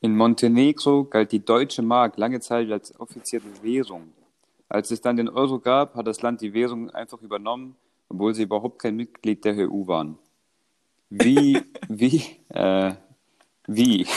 [0.00, 4.12] In Montenegro galt die deutsche Mark lange Zeit als offizielle Währung.
[4.68, 7.74] Als es dann den Euro gab, hat das Land die Währung einfach übernommen,
[8.08, 10.18] obwohl sie überhaupt kein Mitglied der EU waren.
[11.10, 12.94] Wie, wie, äh,
[13.66, 14.06] wie?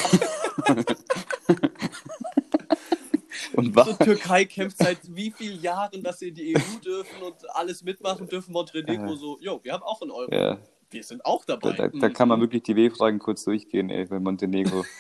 [3.54, 3.88] Und was?
[3.88, 7.84] So, Türkei kämpft seit wie vielen Jahren, dass sie in die EU dürfen und alles
[7.84, 8.54] mitmachen dürfen.
[8.54, 10.34] Montenegro äh, so, jo, wir haben auch einen Euro.
[10.34, 10.58] Ja.
[10.90, 11.74] Wir sind auch dabei.
[11.74, 12.44] Da, da, da kann man mhm.
[12.44, 14.86] wirklich die W-Fragen kurz durchgehen, ey, bei Montenegro.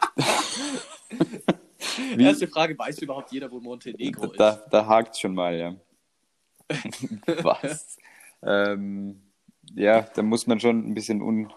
[2.18, 4.40] Erste Frage, weiß überhaupt jeder, wo Montenegro ist?
[4.40, 5.76] Da, da hakt schon mal, ja.
[7.42, 7.98] Was?
[8.42, 9.20] ähm,
[9.74, 11.52] ja, da muss man schon ein bisschen un.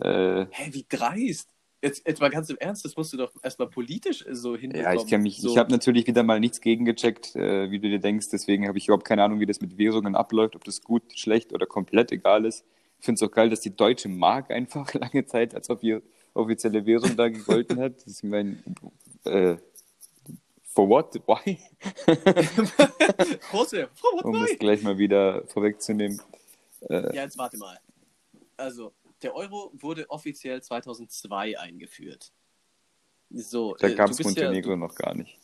[0.00, 0.46] Äh...
[0.50, 1.50] Hä, wie dreist!
[1.82, 4.96] Jetzt, jetzt mal ganz im Ernst, das musst du doch erstmal politisch so hinbekommen.
[4.96, 5.50] Ja, ich kenne mich, so.
[5.50, 8.86] ich habe natürlich wieder mal nichts gegengecheckt, äh, wie du dir denkst, deswegen habe ich
[8.86, 12.46] überhaupt keine Ahnung, wie das mit Währungen abläuft, ob das gut, schlecht oder komplett egal
[12.46, 12.64] ist.
[12.98, 15.68] Ich finde es auch geil, dass die deutsche Mark einfach lange Zeit als
[16.34, 17.96] offizielle Währung da gegolten hat.
[17.98, 18.62] Das ist mein,
[19.24, 19.56] äh,
[20.74, 21.14] For what?
[21.14, 21.60] Why?
[23.52, 24.24] Jose, for what?
[24.24, 26.20] Um das gleich mal wieder vorwegzunehmen.
[26.90, 27.78] Äh, ja, jetzt warte mal.
[28.56, 32.32] Also, der Euro wurde offiziell 2002 eingeführt.
[33.30, 35.38] So, da äh, gab es Montenegro ja, noch gar nicht.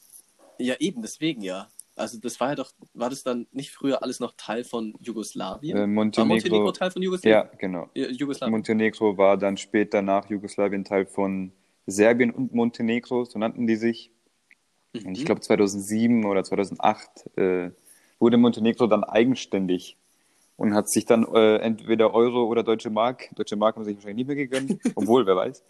[0.59, 1.71] Ja, eben, deswegen ja.
[2.01, 5.77] Also das war ja doch, war das dann nicht früher alles noch Teil von Jugoslawien?
[5.77, 7.49] Äh, Montenegro, war Montenegro Teil von Jugoslawien?
[7.51, 7.91] Ja, genau.
[7.95, 8.53] Jugoslawien.
[8.53, 11.53] Montenegro war dann später nach Jugoslawien Teil von
[11.87, 14.11] Serbien und Montenegro, so nannten die sich.
[14.95, 15.07] Mhm.
[15.09, 17.71] Und ich glaube 2007 oder 2008 äh,
[18.19, 19.97] wurde Montenegro dann eigenständig
[20.57, 24.27] und hat sich dann äh, entweder Euro oder Deutsche Mark, Deutsche Mark haben sich wahrscheinlich
[24.27, 25.65] nie mehr gegönnt, obwohl, wer weiß.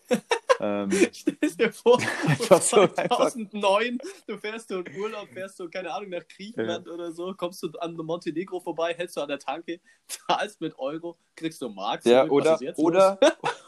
[0.61, 1.98] Ähm, Stell dir vor,
[2.39, 6.92] 2009, du fährst du in Urlaub, fährst du, keine Ahnung, nach Griechenland ja.
[6.92, 11.17] oder so, kommst du an Montenegro vorbei, hältst du an der Tanke, zahlst mit Euro,
[11.34, 12.05] kriegst du Mark.
[12.05, 13.19] Ja, oder, oder,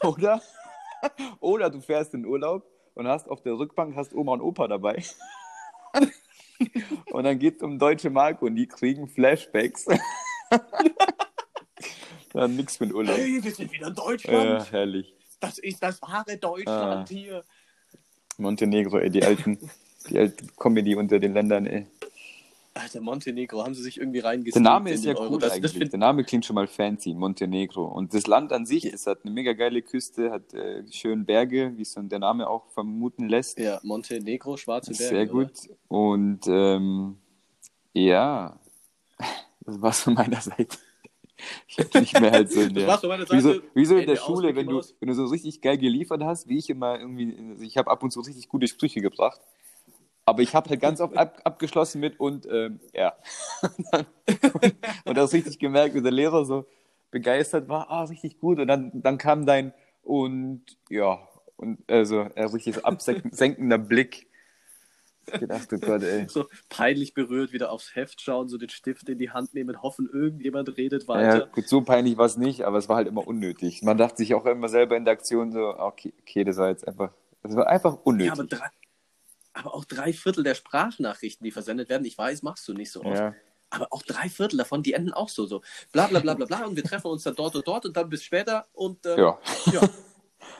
[0.03, 0.41] oder,
[1.39, 2.63] oder du fährst in Urlaub
[2.93, 5.03] und hast auf der Rückbank hast Oma und Opa dabei.
[7.11, 9.87] und dann geht es um deutsche Mark und die kriegen Flashbacks.
[12.33, 13.17] Dann nix mit Urlaub.
[13.17, 14.45] Hey, wir sind wieder in Deutschland.
[14.45, 15.15] Ja, herrlich.
[15.43, 17.05] Das ist das wahre Deutschland ah.
[17.09, 17.43] hier.
[18.37, 19.59] Montenegro, ey, die alten,
[20.09, 21.85] die alte Comedy unter den Ländern, ey.
[22.73, 24.55] Alter, Montenegro, haben sie sich irgendwie reingesetzt.
[24.55, 25.77] Der Name ist ja cool das, eigentlich.
[25.77, 27.83] Das Der Name klingt schon mal fancy, Montenegro.
[27.83, 31.73] Und das Land an sich, es hat eine mega geile Küste, hat äh, schöne Berge,
[31.75, 33.59] wie es der Name auch vermuten lässt.
[33.59, 35.03] Ja, Montenegro, schwarze Berge.
[35.13, 35.51] Sehr gut.
[35.89, 35.99] Oder?
[35.99, 37.17] Und ähm,
[37.91, 38.57] ja,
[39.59, 40.77] das war von meiner Seite.
[41.67, 42.87] Ich habe nicht mehr halt so in der.
[42.87, 46.23] Wie so, wie so in der Schule, wenn du, wenn du so richtig geil geliefert
[46.23, 47.65] hast, wie ich immer irgendwie.
[47.65, 49.41] Ich habe ab und zu richtig gute Sprüche gebracht.
[50.25, 53.13] Aber ich habe halt ganz oft ab, abgeschlossen mit und ähm, ja.
[53.61, 54.05] und,
[55.05, 56.65] und das richtig gemerkt, wie der Lehrer so
[57.11, 58.59] begeistert war, ah, richtig gut.
[58.59, 61.19] Und dann, dann kam dein und ja,
[61.57, 64.27] und also ein richtig absenkender Blick.
[65.31, 66.27] Ich gedacht, oh Gott, ey.
[66.27, 70.09] So peinlich berührt wieder aufs Heft schauen, so den Stift in die Hand nehmen, hoffen,
[70.11, 71.39] irgendjemand redet weiter.
[71.39, 73.81] Ja, gut, so peinlich war es nicht, aber es war halt immer unnötig.
[73.83, 76.87] Man dachte sich auch immer selber in der Aktion so, okay, okay das war jetzt
[76.87, 78.27] einfach, das war einfach unnötig.
[78.27, 78.69] Ja, aber, drei,
[79.53, 83.03] aber auch drei Viertel der Sprachnachrichten, die versendet werden, ich weiß, machst du nicht so
[83.03, 83.19] oft.
[83.19, 83.33] Ja.
[83.69, 86.65] Aber auch drei Viertel davon, die enden auch so, so bla bla bla bla bla
[86.65, 89.39] und wir treffen uns dann dort und dort und dann bis später und ähm, ja.
[89.71, 89.81] ja.
[89.81, 89.89] ja.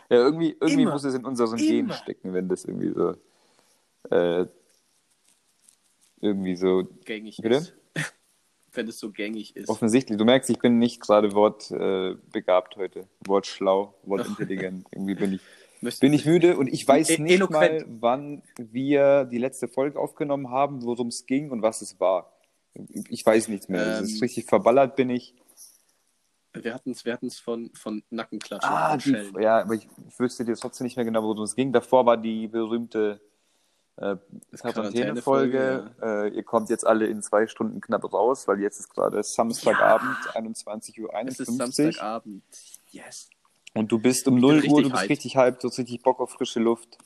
[0.10, 3.14] irgendwie, irgendwie muss es in unserem Gen stecken, wenn das irgendwie so
[4.10, 4.46] äh,
[6.22, 7.56] irgendwie so gängig bitte?
[7.56, 7.74] ist.
[8.76, 9.70] wenn es so gängig ist.
[9.70, 10.18] Offensichtlich.
[10.18, 13.08] Du merkst, ich bin nicht gerade wortbegabt äh, heute.
[13.26, 14.88] Wortschlau, wortintelligent.
[14.92, 17.88] irgendwie bin ich, bin ich müde und ich weiß e nicht eloquent.
[17.88, 22.32] mal, wann wir die letzte Folge aufgenommen haben, worum es ging und was es war.
[23.10, 24.00] Ich weiß nichts mehr.
[24.00, 25.36] Ähm, ist richtig verballert bin ich.
[26.56, 28.72] Wir hatten es wir von, von Nackenklatschen.
[28.72, 31.74] Ah, die, ja, aber ich, ich wüsste dir trotzdem nicht mehr genau, worum es ging.
[31.74, 33.20] Davor war die berühmte
[33.98, 34.16] äh,
[34.58, 35.92] Quarantänefolge.
[36.02, 36.24] Ja.
[36.24, 40.18] Äh, ihr kommt jetzt alle in zwei Stunden knapp raus, weil jetzt ist gerade Samstagabend,
[40.34, 40.42] ja.
[40.42, 41.14] 21.51 Uhr.
[41.28, 42.44] Es ist Samstagabend,
[42.92, 43.30] yes.
[43.74, 45.10] Und du bist um 0 Uhr, du bist hyped.
[45.10, 46.98] richtig hyped, du hast richtig Bock auf frische Luft.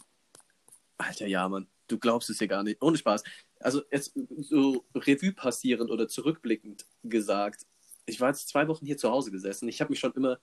[0.97, 1.67] Alter, ja, Mann.
[1.87, 2.81] Du glaubst es ja gar nicht.
[2.81, 3.23] Ohne Spaß.
[3.59, 7.65] Also jetzt so Revue passierend oder zurückblickend gesagt.
[8.05, 9.69] Ich war jetzt zwei Wochen hier zu Hause gesessen.
[9.69, 10.39] Ich habe mich schon immer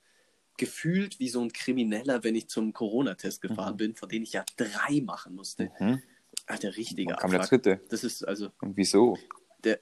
[0.57, 3.79] gefühlt wie so ein Krimineller, wenn ich zum Corona-Test gefahren mhm.
[3.79, 5.71] bin, von denen ich ja drei machen musste.
[5.79, 6.03] Mhm.
[6.47, 7.81] Ach, der richtige Wann kam der dritte?
[7.89, 8.51] Das ist also.
[8.61, 9.19] Und wieso?
[9.63, 9.81] Der,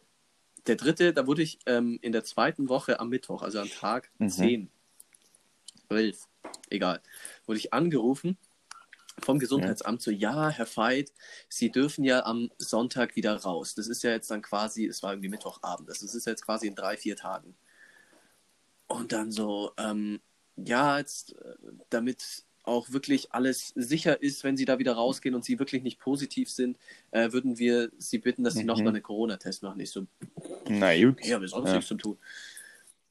[0.66, 4.10] der dritte, da wurde ich ähm, in der zweiten Woche am Mittwoch, also am Tag
[4.18, 4.28] mhm.
[4.28, 4.70] 10,
[5.88, 6.28] 12,
[6.70, 7.00] egal,
[7.46, 8.38] wurde ich angerufen
[9.20, 10.04] vom Gesundheitsamt ja.
[10.04, 11.12] so, ja, Herr Veit,
[11.48, 13.74] Sie dürfen ja am Sonntag wieder raus.
[13.74, 16.74] Das ist ja jetzt dann quasi, es war irgendwie Mittwochabend, das ist jetzt quasi in
[16.74, 17.54] drei, vier Tagen.
[18.86, 20.20] Und dann so, ähm,
[20.56, 21.54] ja, jetzt, äh,
[21.90, 25.98] damit auch wirklich alles sicher ist, wenn sie da wieder rausgehen und sie wirklich nicht
[25.98, 26.78] positiv sind,
[27.10, 28.66] äh, würden wir sie bitten, dass sie mhm.
[28.66, 29.80] nochmal einen Corona-Test machen.
[29.80, 30.06] Ich so,
[30.68, 31.24] na gut.
[31.24, 31.74] Ja, wir sonst ja.
[31.76, 32.18] nichts zu tun.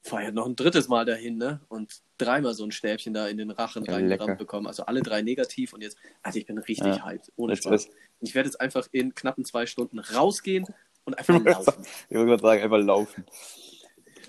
[0.03, 1.61] Fahr ja noch ein drittes Mal dahin, ne?
[1.67, 4.65] Und dreimal so ein Stäbchen da in den Rachen ja, reingerammt bekommen.
[4.65, 7.05] Also alle drei negativ und jetzt, also ich bin richtig ja.
[7.05, 7.89] hyped, ohne Spaß.
[8.19, 10.65] Ich werde jetzt einfach in knappen zwei Stunden rausgehen
[11.03, 11.85] und einfach laufen.
[12.09, 13.25] ich würde gerade sagen, einfach laufen.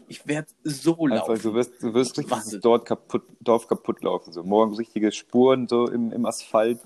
[0.08, 1.32] Ich werde so laufen.
[1.32, 4.32] Einfach, du wirst, du wirst richtig dort kaputt, Dorf kaputt laufen.
[4.32, 6.81] So morgen richtige Spuren so im, im Asphalt.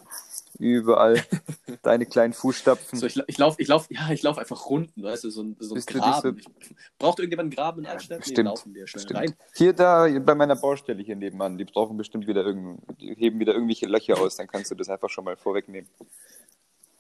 [0.59, 1.23] Überall
[1.83, 2.99] deine kleinen Fußstapfen.
[2.99, 5.57] So, ich, ich laufe ich lauf, ja, ich lauf einfach Runden, weißt du, so ein,
[5.59, 6.41] so ein Graben.
[6.41, 6.51] So...
[6.99, 8.27] Braucht irgendjemand einen Graben in Altstadt?
[8.27, 9.21] Ja, nee, laufen wir schnell stimmt.
[9.21, 9.35] rein.
[9.55, 13.87] Hier, da, bei meiner Baustelle hier nebenan, die brauchen bestimmt wieder irgend, heben wieder irgendwelche
[13.87, 15.91] Löcher aus, dann kannst du das einfach schon mal vorwegnehmen.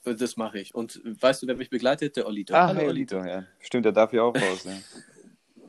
[0.04, 0.74] Das mache ich.
[0.74, 2.16] Und weißt du, wer mich begleitet?
[2.16, 2.54] Der Olito.
[2.54, 3.44] Ah, Hallo, Olito, ja.
[3.58, 4.72] Stimmt, der darf ja auch raus, ja.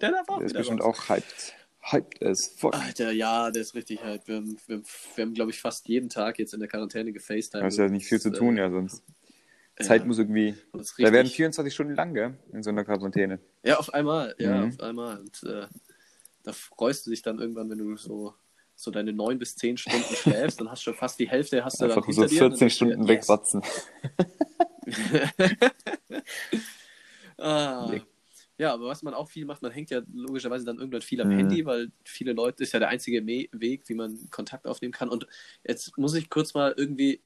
[0.01, 0.99] Der darf auch Der ist bestimmt raus.
[0.99, 1.55] auch hyped
[1.91, 2.75] hyped as fuck.
[2.75, 4.27] Alter, ja, der ist richtig hyped.
[4.27, 4.81] Wir haben, wir,
[5.15, 7.61] wir haben glaube ich, fast jeden Tag jetzt in der Quarantäne gefacetimed.
[7.61, 9.03] Du hast ja nicht viel zu tun, äh, ja, sonst.
[9.79, 10.55] Zeit ja, muss irgendwie.
[10.73, 12.33] Da werden 24 Stunden lang, gell?
[12.51, 13.39] In so einer Quarantäne.
[13.63, 14.69] Ja, auf einmal, ja, mhm.
[14.69, 15.19] auf einmal.
[15.19, 15.67] Und äh,
[16.43, 18.33] da freust du dich dann irgendwann, wenn du so,
[18.75, 21.79] so deine 9 bis 10 Stunden schläfst, dann hast du schon fast die Hälfte hast
[21.79, 23.07] du Einfach dann so 14 Stunden yes.
[23.07, 23.61] wegwatzen.
[27.37, 27.91] ah.
[28.57, 31.29] Ja, aber was man auch viel macht, man hängt ja logischerweise dann irgendwann viel am
[31.29, 31.37] mhm.
[31.37, 35.09] Handy, weil viele Leute, ist ja der einzige Me Weg, wie man Kontakt aufnehmen kann.
[35.09, 35.27] Und
[35.63, 37.21] jetzt muss ich kurz mal irgendwie,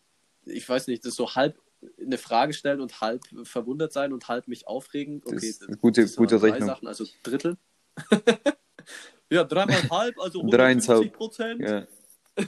[0.46, 1.58] ich weiß nicht, das so halb
[2.00, 5.22] eine Frage stellen und halb verwundert sein und halb mich aufregen.
[5.24, 6.68] Okay, das ist gute, das gute Rechnung.
[6.68, 7.58] Sachen, also Drittel.
[9.30, 11.62] ja, dreimal halb, also 150 Prozent.
[11.62, 11.88] Ja.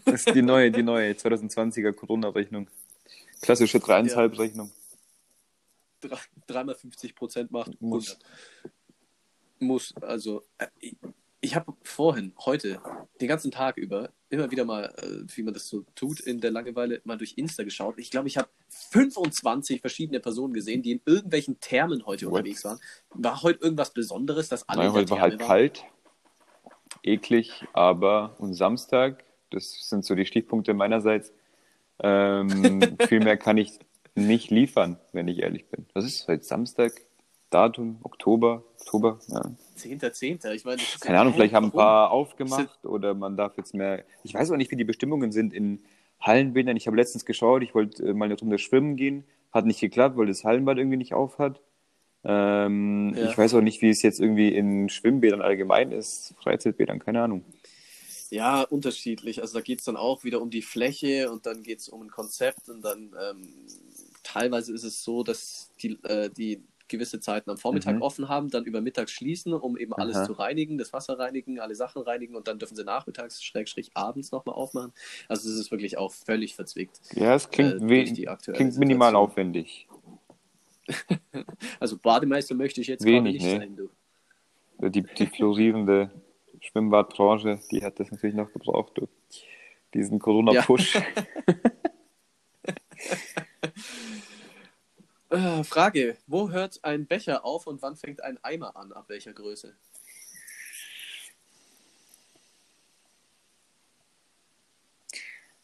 [0.06, 2.70] Das ist die neue, die neue 2020er Corona-Rechnung.
[3.42, 4.72] Klassische 3,5-Rechnung.
[6.04, 7.82] Ja dreimal 50 Prozent macht, 100.
[7.82, 8.20] Muss.
[9.60, 9.94] Muss.
[10.02, 10.96] Also, äh, ich,
[11.44, 12.82] ich habe vorhin, heute,
[13.20, 16.52] den ganzen Tag über, immer wieder mal, äh, wie man das so tut, in der
[16.52, 17.96] Langeweile mal durch Insta geschaut.
[17.98, 22.40] Ich glaube, ich habe 25 verschiedene Personen gesehen, die in irgendwelchen Thermen heute What?
[22.40, 22.80] unterwegs waren.
[23.10, 24.84] War heute irgendwas Besonderes, dass alle.
[24.84, 25.48] Nein, heute war halt waren?
[25.48, 25.84] kalt,
[27.04, 31.34] eklig, aber und Samstag, das sind so die Stichpunkte meinerseits.
[32.00, 33.80] Ähm, viel mehr kann ich
[34.16, 35.86] nicht liefern, wenn ich ehrlich bin.
[35.94, 36.94] Das ist heute Samstag,
[37.50, 39.42] Datum, Oktober, Oktober, ja.
[39.78, 40.52] 10.10.
[40.54, 44.04] Ich meine, keine Ahnung, vielleicht haben ein paar aufgemacht oder man darf jetzt mehr.
[44.24, 45.84] Ich weiß auch nicht, wie die Bestimmungen sind in
[46.20, 46.78] Hallenbädern.
[46.78, 50.18] Ich habe letztens geschaut, ich wollte äh, mal eine Runde schwimmen gehen, hat nicht geklappt,
[50.18, 51.62] weil das Hallenbad irgendwie nicht auf hat.
[52.24, 53.30] Ähm, ja.
[53.30, 57.44] Ich weiß auch nicht, wie es jetzt irgendwie in Schwimmbädern allgemein ist, Freizeitbädern, keine Ahnung.
[58.34, 59.42] Ja, unterschiedlich.
[59.42, 62.02] Also da geht es dann auch wieder um die Fläche und dann geht es um
[62.02, 63.48] ein Konzept und dann ähm,
[64.24, 68.02] teilweise ist es so, dass die, äh, die gewisse Zeiten am Vormittag mhm.
[68.02, 70.26] offen haben, dann über Mittag schließen, um eben alles Aha.
[70.26, 74.32] zu reinigen, das Wasser reinigen, alle Sachen reinigen und dann dürfen sie nachmittags, schrägstrich abends
[74.32, 74.94] nochmal aufmachen.
[75.28, 77.02] Also es ist wirklich auch völlig verzwickt.
[77.14, 79.88] Ja, es klingt, äh, klingt minimal aufwendig.
[81.80, 83.60] also Bademeister möchte ich jetzt Wenig, nicht ne?
[83.60, 84.90] sein, du.
[84.90, 86.10] Die, die florierende
[86.64, 89.08] Schwimmbadbranche, die hat das natürlich noch gebraucht, du.
[89.94, 90.96] Diesen Corona-Push.
[90.96, 91.02] Ja.
[95.30, 98.94] Äh, Frage: Wo hört ein Becher auf und wann fängt ein Eimer an?
[98.94, 99.76] Ab welcher Größe?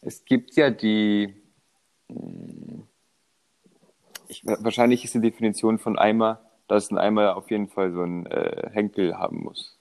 [0.00, 1.36] Es gibt ja die.
[4.26, 8.26] Ich, wahrscheinlich ist die Definition von Eimer, dass ein Eimer auf jeden Fall so einen
[8.26, 9.79] äh, Henkel haben muss.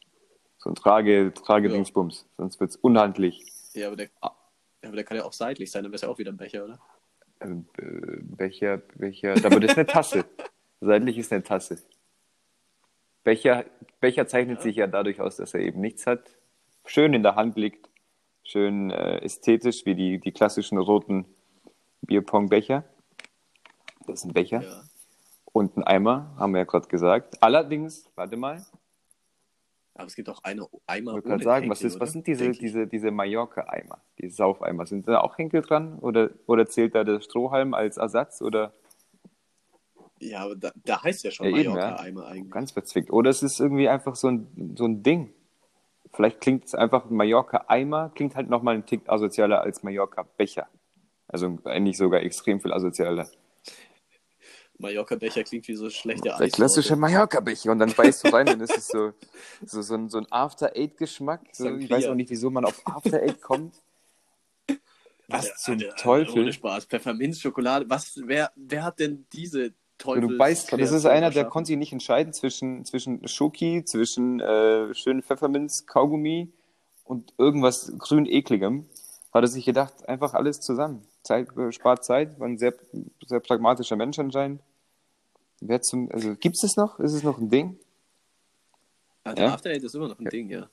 [0.59, 2.21] So ein Trage, Tragedingsbums.
[2.21, 2.27] Ja.
[2.37, 3.45] Sonst wird es unhandlich.
[3.73, 6.17] Ja aber, der, aber der kann ja auch seitlich sein, dann wäre es ja auch
[6.17, 6.79] wieder ein Becher, oder?
[7.39, 7.47] Äh,
[8.21, 10.25] Becher, Becher, aber das ist eine Tasse.
[10.81, 11.77] Seitlich ist eine Tasse.
[13.23, 13.65] Becher,
[13.99, 14.63] Becher zeichnet ja.
[14.63, 16.37] sich ja dadurch aus, dass er eben nichts hat.
[16.85, 17.89] Schön in der Hand liegt,
[18.43, 21.25] schön äh, ästhetisch, wie die, die klassischen roten
[22.01, 22.83] Bierpong-Becher.
[24.07, 24.61] Das ist ein Becher.
[24.63, 24.83] Ja.
[25.51, 27.41] Und ein Eimer, haben wir ja gerade gesagt.
[27.43, 28.65] Allerdings, warte mal,
[29.99, 31.17] aber es gibt auch eine Eimer.
[31.17, 34.85] Ich wollte sagen, Henkel, was, ist, was sind diese, diese, diese Mallorca-Eimer, die Saufeimer?
[34.85, 38.41] Sind da auch Henkel dran oder, oder zählt da der Strohhalm als Ersatz?
[38.41, 38.73] Oder?
[40.19, 42.27] Ja, aber da, da heißt ja schon ja, Mallorca-Eimer ja.
[42.29, 42.51] eigentlich.
[42.51, 43.11] Ganz verzwickt.
[43.11, 45.33] Oder es ist irgendwie einfach so ein, so ein Ding.
[46.13, 50.67] Vielleicht klingt es einfach Mallorca-Eimer, klingt halt nochmal ein Tick asozialer als Mallorca-Becher.
[51.27, 53.27] Also eigentlich sogar extrem viel asozialer.
[54.79, 56.39] Mallorca-Becher klingt wie so schlechter Eis.
[56.39, 57.71] Der klassische Mallorca-Becher.
[57.71, 59.11] Und dann beißt du rein und es ist so,
[59.65, 61.41] so, so ein, so ein After-Eight-Geschmack.
[61.51, 63.75] So, ich weiß auch nicht, wieso man auf After-Eight kommt.
[65.27, 66.41] Was ja, zum Alter, Teufel?
[66.41, 66.85] Ohne Spaß.
[66.85, 67.89] Pfefferminz-Schokolade.
[67.89, 70.21] Was, wer, wer hat denn diese Teufel?
[70.21, 74.93] Du beißt, das ist einer, der konnte sich nicht entscheiden zwischen, zwischen Schoki, zwischen äh,
[74.95, 76.51] schönen Pfefferminz-Kaugummi
[77.03, 78.87] und irgendwas grün-ekligem.
[79.33, 81.05] hat er sich gedacht, einfach alles zusammen.
[81.21, 82.73] Zeit, äh, spart Zeit, war ein sehr,
[83.27, 84.61] sehr pragmatischer Mensch anscheinend.
[85.61, 86.99] Wer zum, also gibt es das noch?
[86.99, 87.77] Ist es noch ein Ding?
[89.25, 89.53] Ja, der ja?
[89.53, 90.29] After Eight ist immer noch ein ja.
[90.29, 90.69] Ding, ja.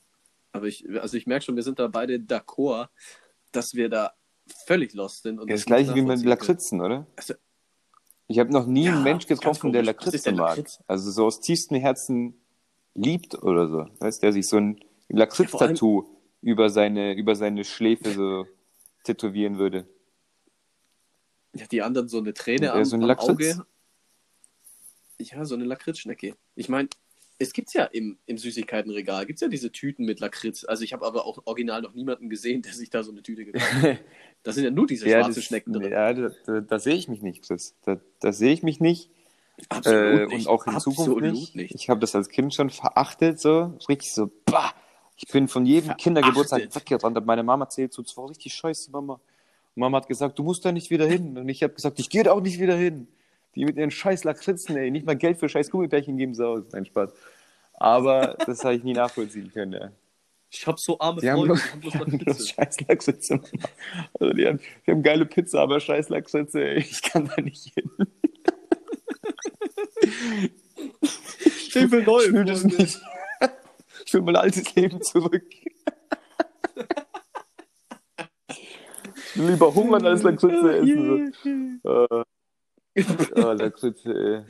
[0.52, 2.88] Aber ich, also ich merke schon, wir sind da beide d'accord,
[3.52, 4.12] dass wir da
[4.66, 5.38] völlig lost sind.
[5.38, 7.07] Und ja, das, das gleiche wie mit Lakritzen, oder?
[7.16, 7.35] Also,
[8.28, 10.64] ich habe noch nie einen Mensch getroffen, der Lakritze mag.
[10.87, 12.40] Also so aus tiefstem Herzen
[12.95, 13.87] liebt oder so.
[14.00, 16.09] Weißt der sich so ein Lakritz-Tattoo
[16.40, 18.47] über seine, über seine Schläfe so
[19.05, 19.87] tätowieren würde.
[21.55, 23.64] Ja, die anderen so eine Träne am, so ein am Auge.
[25.30, 26.35] Ja, so eine Lakritzschnecke.
[26.54, 26.88] Ich meine,
[27.38, 30.64] es gibt ja im, im Süßigkeitenregal, gibt ja diese Tüten mit Lakritz.
[30.64, 33.45] Also ich habe aber auch original noch niemanden gesehen, der sich da so eine Tüte
[33.45, 33.99] gekauft hat.
[34.42, 35.92] da sind ja nur diese ja, schwarzen Schnecken drin.
[35.92, 37.49] Ja, da, da, da sehe ich mich nicht.
[37.50, 39.11] Das, da, da sehe ich mich nicht.
[39.68, 40.47] Absolut äh, nicht.
[40.47, 41.56] Und auch in Absolut Zukunft nicht.
[41.56, 41.75] nicht.
[41.75, 43.76] Ich habe das als Kind schon verachtet, so.
[43.88, 44.73] Richtig so, bah!
[45.18, 46.04] Ich bin von jedem verachtet.
[46.04, 47.25] Kindergeburtstag weggerannt.
[47.25, 49.14] Meine Mama erzählt so, das war richtig scheiße, Mama.
[49.14, 51.38] Und Mama hat gesagt, du musst da nicht wieder hin.
[51.38, 53.09] Und ich habe gesagt, ich gehe da auch nicht wieder hin.
[53.57, 56.65] Die mit ihren scheiß Lakritzen, ey, nicht mal Geld für scheiß Gummibärchen geben sie aus.
[56.73, 57.13] Nein, Spaß.
[57.73, 59.91] Aber das habe ich nie nachvollziehen können, ja.
[60.51, 62.77] Ich habe so arme die Freunde, haben bloß, die haben bloß scheiß.
[64.21, 66.79] Also die haben, die haben geile Pizza, aber scheiß Lachsitze, ey.
[66.79, 67.91] Ich kann da nicht hin.
[71.49, 72.23] Ich will neu.
[72.23, 73.01] Ich will das nicht.
[74.07, 75.45] Ich will mein altes Leben zurück.
[79.35, 81.81] Lieber hungern als Lachsitze essen.
[81.85, 82.25] Äh,
[83.37, 84.45] oh, Lakritze, ey.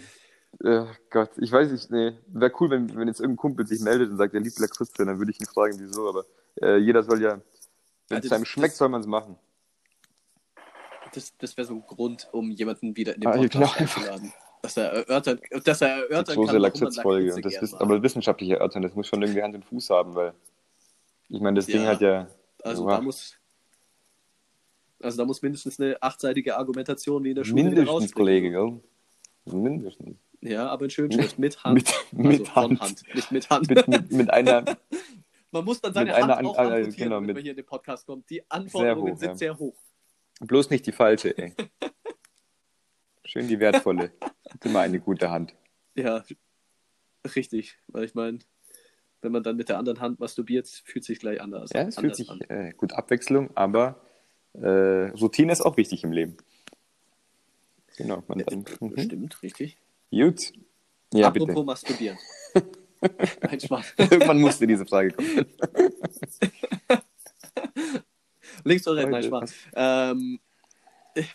[0.65, 2.13] Oh Gott, ich weiß nicht, nee.
[2.29, 5.19] Wäre cool, wenn, wenn jetzt irgendein Kumpel sich meldet und sagt, er liebt Lakritze, dann
[5.19, 6.25] würde ich ihn fragen, wieso, aber
[6.63, 7.41] äh, jeder soll ja,
[8.09, 9.37] wenn es einem schmeckt, das, soll man es machen.
[11.13, 13.91] Das, das wäre so ein Grund, um jemanden wieder in den ah, Podcast genau.
[13.91, 14.33] einzuladen.
[14.63, 17.35] Dass er erörtern, dass er erörtern große kann, Lakritzfolge.
[17.35, 20.33] Und das ist aber wissenschaftlich erörtern, das muss schon irgendwie Hand und Fuß haben, weil
[21.29, 22.29] ich meine, das ja, Ding hat ja.
[22.63, 22.93] Also wow.
[22.93, 23.37] da muss,
[25.07, 28.81] also da muss mindestens eine achtseitige Argumentation wie in der Schule Mindestens, Kollege, gell?
[29.45, 30.19] Mindestens.
[30.41, 31.75] Ja, aber in Schönschrift, mit Hand.
[32.13, 32.81] mit, mit also Hand.
[32.81, 33.03] Hand.
[33.15, 33.71] Nicht mit Hand.
[33.71, 34.65] mit, mit, mit einer...
[35.53, 38.29] Man muss dann seine Hand auch äh, genau, wenn man hier in den Podcast kommt.
[38.29, 39.37] Die Anforderungen sehr hoch, sind ja.
[39.37, 39.77] sehr hoch.
[40.41, 41.55] Bloß nicht die falsche, ey.
[43.25, 44.13] Schön die wertvolle.
[44.65, 45.55] immer eine gute Hand.
[45.95, 46.25] Ja,
[47.35, 47.79] richtig.
[47.87, 48.41] Weil ich meine,
[49.23, 51.71] wenn man dann mit der anderen Hand masturbiert, fühlt sich gleich anders.
[51.73, 54.06] Ja, es fühlt sich äh, gut Abwechslung, aber
[54.63, 56.37] äh, Routine ist auch wichtig im Leben.
[57.97, 58.99] Genau, man dann, mhm.
[58.99, 59.79] Stimmt, richtig.
[60.11, 60.53] Gut.
[61.13, 61.65] Ja, Apropos bitte.
[61.65, 62.19] masturbieren.
[63.43, 63.95] Nein, Spaß.
[63.99, 65.47] Irgendwann musste diese Frage kommen.
[68.65, 69.55] Links oder rechts, nein, Spaß.
[69.77, 70.41] Ähm,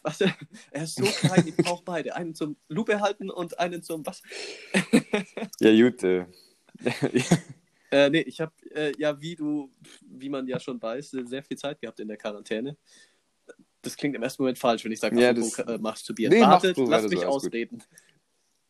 [0.04, 0.36] was, er
[0.84, 2.16] ist so klein, ich brauche beide.
[2.16, 4.22] Einen zum Lupe halten und einen zum was?
[5.60, 6.04] ja, gut.
[6.04, 6.26] Äh.
[7.92, 11.58] äh, nee, ich habe äh, ja, wie du, wie man ja schon weiß, sehr viel
[11.58, 12.76] Zeit gehabt in der Quarantäne
[13.82, 16.34] das klingt im ersten Moment falsch, wenn ich sage, ja, das, äh, masturbieren.
[16.34, 17.84] Nee, Wartet, lass mich ausreden.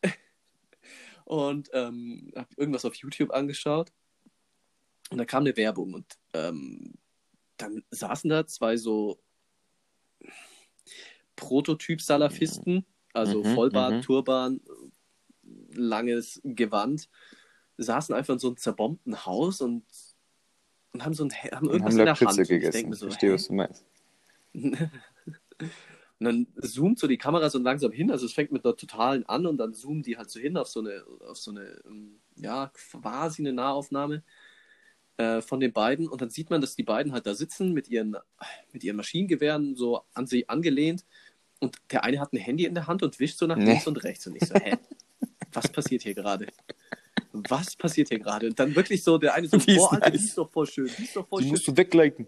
[1.24, 3.92] und ähm, habe irgendwas auf YouTube angeschaut
[5.10, 6.94] und da kam eine Werbung und ähm,
[7.58, 9.20] dann saßen da zwei so
[11.36, 14.00] Prototyp-Salafisten, also mhm, Vollbart, mhm.
[14.02, 14.60] Turban,
[15.74, 17.08] langes Gewand,
[17.76, 19.84] saßen einfach in so einem zerbombten Haus und,
[20.92, 22.36] und haben so ein, haben irgendwas haben in der Hand.
[22.36, 22.62] Gegessen.
[22.62, 23.84] Ich denke mir so, ich verstehe, was du meinst.
[24.54, 24.90] Und
[26.18, 29.46] dann zoomt so die Kamera so langsam hin, also es fängt mit einer totalen an
[29.46, 32.70] und dann zoomen die halt so hin auf so eine, auf so eine, ähm, ja,
[32.74, 34.22] quasi eine Nahaufnahme
[35.16, 37.88] äh, von den beiden und dann sieht man, dass die beiden halt da sitzen mit
[37.88, 38.16] ihren,
[38.72, 41.04] mit ihren Maschinengewehren so an sie angelehnt
[41.60, 43.64] und der eine hat ein Handy in der Hand und wischt so nach nee.
[43.64, 44.76] links und rechts und ich so, hä,
[45.52, 46.46] was passiert hier gerade?
[47.32, 48.46] Was passiert hier gerade?
[48.46, 50.20] Und dann wirklich so, der eine so, boah, Alter, nice.
[50.20, 51.52] die ist doch voll schön, die ist doch voll die schön.
[51.52, 52.26] musst du wegliken.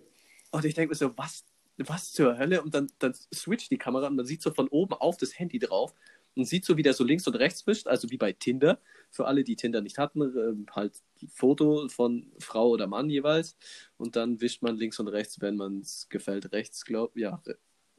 [0.50, 1.44] Und ich denke mir so, was
[1.78, 2.62] was zur Hölle?
[2.62, 5.58] Und dann, dann switcht die Kamera und man sieht so von oben auf das Handy
[5.58, 5.94] drauf
[6.36, 8.80] und sieht so, wie der so links und rechts wischt, also wie bei Tinder.
[9.10, 11.02] Für alle, die Tinder nicht hatten, äh, halt
[11.32, 13.56] Foto von Frau oder Mann jeweils.
[13.96, 17.42] Und dann wischt man links und rechts, wenn man es gefällt, rechts, glaub, ja,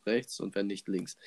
[0.05, 1.17] rechts und wenn nicht links.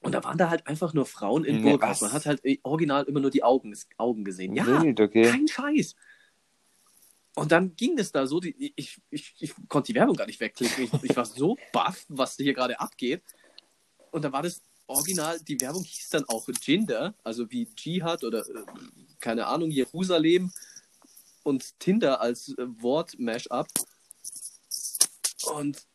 [0.00, 2.02] Und da waren da halt einfach nur Frauen in Burkas.
[2.02, 4.54] Man hat halt äh, original immer nur die Augen, Augen gesehen.
[4.54, 5.22] Ja, Wild, okay.
[5.22, 5.96] kein Scheiß.
[7.36, 10.40] Und dann ging es da so, die, ich, ich, ich konnte die Werbung gar nicht
[10.40, 10.84] wegklicken.
[10.84, 13.22] Ich, ich war so baff, was hier gerade abgeht.
[14.12, 18.46] Und da war das original, die Werbung hieß dann auch Jinder, also wie Dschihad oder
[18.48, 18.64] äh,
[19.18, 20.52] keine Ahnung, Jerusalem
[21.42, 23.66] und Tinder als äh, Wort-Mashup.
[25.54, 25.86] Und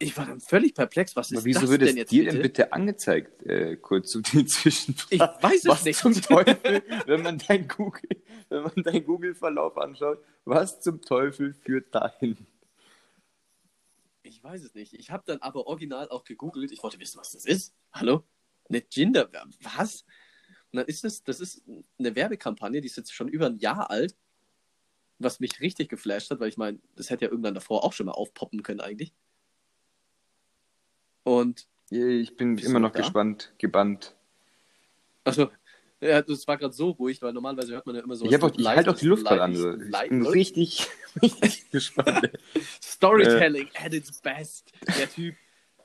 [0.00, 1.16] ich war dann völlig perplex.
[1.16, 2.32] Was ist wieso das wird denn jetzt dir bitte?
[2.34, 3.42] denn bitte angezeigt?
[3.44, 5.36] Äh, kurz zu den Zwischenfragen.
[5.36, 5.98] Ich weiß es was nicht.
[5.98, 8.08] Zum Teufel, wenn man dein Google,
[8.48, 12.36] wenn man deinen Google-Verlauf anschaut, was zum Teufel führt dahin?
[14.22, 14.94] Ich weiß es nicht.
[14.94, 16.70] Ich habe dann aber original auch gegoogelt.
[16.70, 17.74] Ich wollte wissen, was das ist.
[17.92, 18.24] Hallo?
[18.68, 19.28] Eine Gender.
[19.62, 20.04] Was?
[20.70, 21.62] Und dann ist es, das ist
[21.98, 24.16] eine Werbekampagne, die ist jetzt schon über ein Jahr alt,
[25.18, 28.06] was mich richtig geflasht hat, weil ich meine, das hätte ja irgendwann davor auch schon
[28.06, 29.14] mal aufpoppen können eigentlich.
[31.28, 33.00] Und ich bin immer noch da?
[33.00, 34.16] gespannt, gebannt.
[35.24, 35.50] Also,
[36.00, 38.24] ja, das war gerade so ruhig, weil normalerweise hört man ja immer so.
[38.24, 39.54] Ich, auch, ich halte auch die Luft gerade an.
[39.54, 39.74] So.
[39.74, 40.88] Ich bin richtig,
[41.22, 42.30] richtig gespannt.
[42.82, 44.72] Storytelling at its best.
[44.98, 45.36] Der Typ.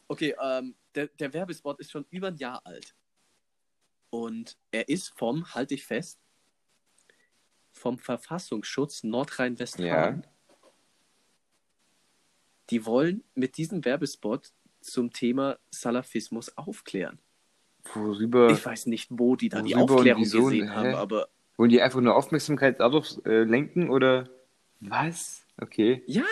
[0.07, 2.95] Okay, ähm, der, der Werbespot ist schon über ein Jahr alt.
[4.11, 6.19] Und er ist vom, halte ich fest,
[7.73, 10.23] vom Verfassungsschutz Nordrhein-Westfalen.
[10.23, 10.69] Ja.
[12.69, 17.19] Die wollen mit diesem Werbespot zum Thema Salafismus aufklären.
[17.93, 18.49] Worüber?
[18.51, 20.75] Ich weiß nicht, wo die da die Aufklärung wieso, gesehen hä?
[20.75, 21.27] haben, aber.
[21.57, 24.29] Wollen die einfach nur Aufmerksamkeit darauf äh, lenken oder
[24.79, 25.45] was?
[25.61, 26.03] Okay.
[26.07, 26.25] Ja.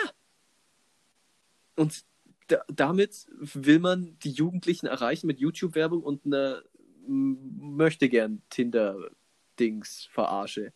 [1.76, 2.04] Und
[2.48, 6.62] da, damit will man die Jugendlichen erreichen mit YouTube-Werbung und einer
[7.06, 10.72] möchte gern Tinder-Dings verarsche.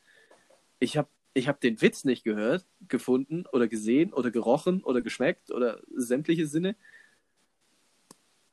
[0.78, 5.50] Ich habe ich hab den Witz nicht gehört, gefunden oder gesehen oder gerochen oder geschmeckt
[5.50, 6.76] oder sämtliche Sinne.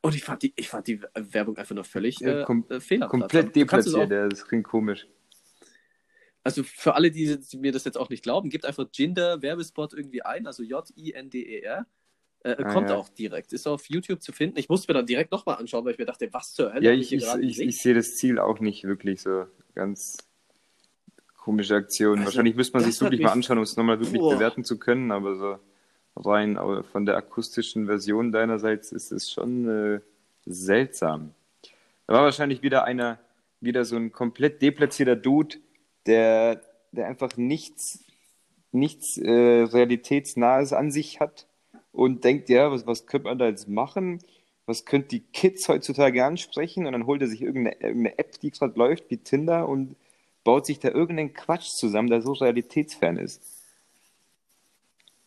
[0.03, 3.12] Und ich fand die, ich fand die Werbung einfach nur völlig ja, kom äh, fehlerhaft.
[3.12, 5.07] Komplett deplatziert, das klingt komisch.
[6.43, 9.93] Also für alle, die, die, mir das jetzt auch nicht glauben, gibt einfach Jinder Werbespot
[9.93, 11.88] irgendwie ein, also J-I-N-D-E-R.
[12.43, 12.98] Äh, ah, kommt ja.
[12.98, 13.53] auch direkt.
[13.53, 14.60] Ist auf YouTube zu finden.
[14.60, 16.86] Ich musste mir dann direkt nochmal anschauen, weil ich mir dachte, was zur Hölle?
[16.86, 20.17] Ja, ich, ich, ich, ich, sehe das Ziel auch nicht wirklich so ganz
[21.38, 22.17] komische Aktion.
[22.17, 24.33] Also, Wahrscheinlich müsste man sich wirklich mal anschauen, um es nochmal wirklich boah.
[24.33, 25.60] bewerten zu können, aber so
[26.15, 30.00] rein aber von der akustischen Version deinerseits ist es schon äh,
[30.46, 31.34] seltsam.
[32.08, 33.20] Da war wahrscheinlich wieder einer,
[33.62, 35.58] wieder so ein komplett deplatzierter Dude,
[36.05, 38.03] der, der einfach nichts,
[38.72, 41.48] nichts äh, Realitätsnahes an sich hat
[41.91, 44.20] und denkt, ja, was, was könnte man da jetzt machen?
[44.65, 46.86] Was könnte die Kids heutzutage ansprechen?
[46.86, 49.95] Und dann holt er sich irgendeine, irgendeine App, die gerade läuft, wie Tinder und
[50.43, 53.53] baut sich da irgendeinen Quatsch zusammen, der so realitätsfern ist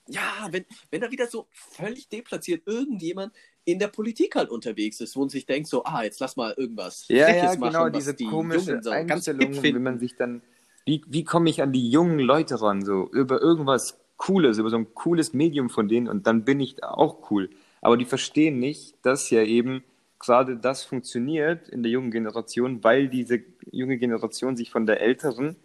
[0.08, 3.32] ja, wenn, wenn da wieder so völlig deplatziert irgendjemand
[3.64, 7.06] in der Politik halt unterwegs ist, wo sich denkt, so, ah, jetzt lass mal irgendwas
[7.08, 10.42] ja, Freches ja, genau, machen, diese die komische so Einstellung, wenn man sich dann,
[10.84, 14.76] wie, wie komme ich an die jungen Leute ran, so, über irgendwas Cooles, über so
[14.76, 17.50] ein cooles Medium von denen und dann bin ich auch cool.
[17.82, 19.84] Aber die verstehen nicht, dass ja eben
[20.18, 23.40] gerade das funktioniert in der jungen Generation, weil diese
[23.70, 25.56] junge Generation sich von der älteren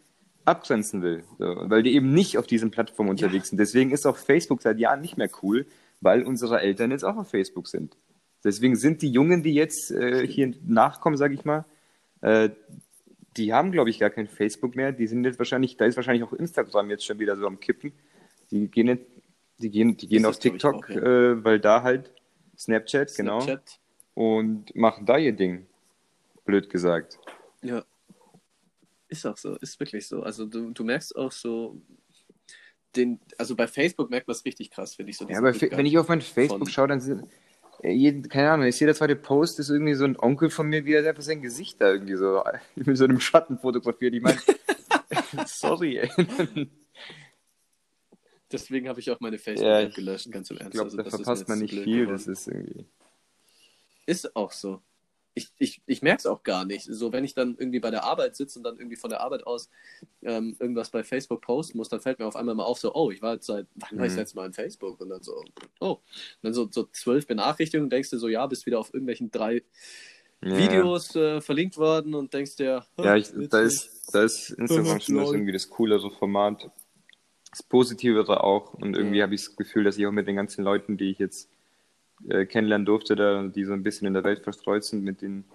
[0.46, 3.50] abgrenzen will, so, weil die eben nicht auf diesen Plattformen unterwegs ja.
[3.50, 3.60] sind.
[3.60, 5.66] Deswegen ist auch Facebook seit Jahren nicht mehr cool,
[6.00, 7.98] weil unsere Eltern jetzt auch auf Facebook sind.
[8.44, 11.66] Deswegen sind die Jungen, die jetzt äh, hier nachkommen, sage ich mal,
[12.22, 12.50] äh,
[13.38, 14.92] die haben, glaube ich, gar kein Facebook mehr.
[14.92, 17.94] Die sind jetzt wahrscheinlich, da ist wahrscheinlich auch Instagram jetzt schon wieder so am Kippen.
[18.50, 19.04] Die gehen, nicht,
[19.60, 21.02] die gehen, die gehen auf TikTok, auch, ja.
[21.02, 22.12] äh, weil da halt
[22.58, 23.80] Snapchat, genau, Snapchat,
[24.16, 25.68] genau, und machen da ihr Ding.
[26.44, 27.20] Blöd gesagt.
[27.62, 27.84] Ja.
[29.12, 30.24] Ist auch so, ist wirklich so.
[30.24, 31.82] Also du, du merkst auch so,
[32.96, 35.28] den, also bei Facebook merkt man es richtig krass, finde ich so.
[35.28, 37.26] Ja, aber wenn ich auf mein Facebook schaue, dann sind,
[37.84, 40.86] äh, jeden, keine Ahnung, ist jeder zweite Post ist irgendwie so ein Onkel von mir,
[40.86, 42.42] wie er einfach sein Gesicht da irgendwie so
[42.76, 44.14] mit so einem Schatten fotografiert.
[44.14, 44.40] Ich meine,
[45.46, 46.70] sorry, ey.
[48.50, 50.74] Deswegen habe ich auch meine Facebook-App ja, gelöscht, ganz im Ernst.
[50.74, 52.14] Ich glaube, also, da verpasst man nicht viel, geworden.
[52.14, 52.86] das ist irgendwie.
[54.06, 54.82] Ist auch so
[55.34, 56.86] ich, ich, ich merke es auch gar nicht.
[56.86, 59.48] So, wenn ich dann irgendwie bei der Arbeit sitze und dann irgendwie von der Arbeit
[59.48, 59.70] aus
[60.24, 63.12] ähm, irgendwas bei Facebook posten muss, dann fällt mir auf einmal mal auf, so, oh,
[63.12, 64.20] ich war jetzt seit, wann war ich mhm.
[64.20, 65.00] jetzt mal in Facebook?
[65.00, 65.44] Und dann so,
[65.80, 65.92] oh.
[65.92, 66.02] Und
[66.42, 69.64] dann so, so zwölf Benachrichtigungen, denkst du so, ja, bist wieder auf irgendwelchen drei
[70.44, 70.58] ja.
[70.58, 75.18] Videos äh, verlinkt worden und denkst dir, ja, ich, da, ist, da ist Instagram schon
[75.18, 76.70] das irgendwie das coolere Format.
[77.52, 78.74] Das Positivere auch.
[78.74, 79.24] Und irgendwie ja.
[79.24, 81.50] habe ich das Gefühl, dass ich auch mit den ganzen Leuten, die ich jetzt
[82.30, 85.46] äh, kennenlernen durfte, da, die so ein bisschen in der Welt verstreut sind, mit denen,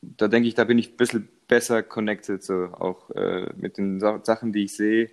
[0.00, 4.00] da denke ich, da bin ich ein bisschen besser connected, so auch äh, mit den
[4.00, 5.10] Sa Sachen, die ich sehe.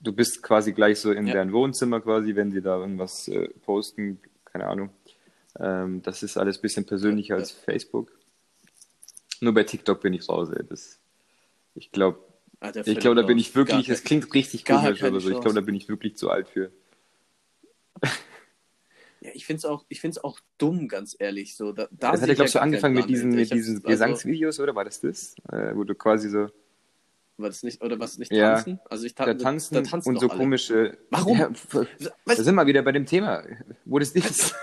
[0.00, 1.34] Du bist quasi gleich so in ja.
[1.34, 4.90] deren Wohnzimmer quasi, wenn sie da irgendwas äh, posten, keine Ahnung.
[5.58, 7.40] Ähm, das ist alles ein bisschen persönlicher ja.
[7.40, 8.12] als Facebook.
[9.40, 10.64] Nur bei TikTok bin ich raus, ey.
[10.68, 11.00] Das,
[11.74, 12.20] ich glaube,
[12.60, 15.54] ah, ich glaube, da bin ich wirklich, es klingt richtig komisch, aber so, ich glaube,
[15.54, 16.70] da bin ich wirklich zu alt für.
[19.22, 19.84] Ja, ich finde es auch,
[20.24, 21.56] auch dumm, ganz ehrlich.
[21.56, 23.88] So, da, da das hat ja, glaube ich, so angefangen mit diesen, mit diesen also,
[23.88, 25.36] Gesangsvideos, oder war das das?
[25.50, 26.48] Äh, wo du quasi so.
[27.36, 28.80] War das nicht, oder was nicht tanzen?
[28.82, 30.38] Ja, also ich ta da tanzen, da tanzen und so alle.
[30.38, 30.98] komische.
[31.10, 31.38] Warum?
[31.38, 31.50] Ja,
[32.26, 33.44] da sind wir wieder bei dem Thema.
[33.84, 34.54] Wo das ist.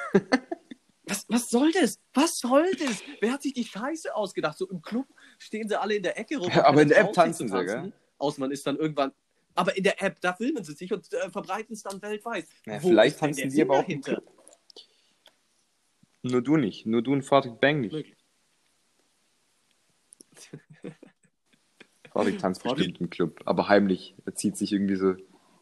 [1.05, 1.97] Was, was soll das?
[2.13, 3.01] Was soll das?
[3.21, 4.57] Wer hat sich die Scheiße ausgedacht?
[4.57, 5.07] So im Club
[5.39, 6.51] stehen sie alle in der Ecke rum.
[6.53, 7.93] Ja, aber in der App tanzen sie, gell?
[8.17, 9.11] Aus man ist dann irgendwann.
[9.55, 12.45] Aber in der App, da filmen sie sich und äh, verbreiten es dann weltweit.
[12.65, 14.23] Ja, vielleicht tanzen sie aber auch im Club.
[16.23, 16.85] Nur du nicht.
[16.85, 17.93] Nur du und Farid Bang nicht.
[17.93, 18.15] Möglich.
[22.11, 24.15] Farid tanzt bestimmt im Club, aber heimlich.
[24.25, 25.15] Er zieht sich irgendwie so,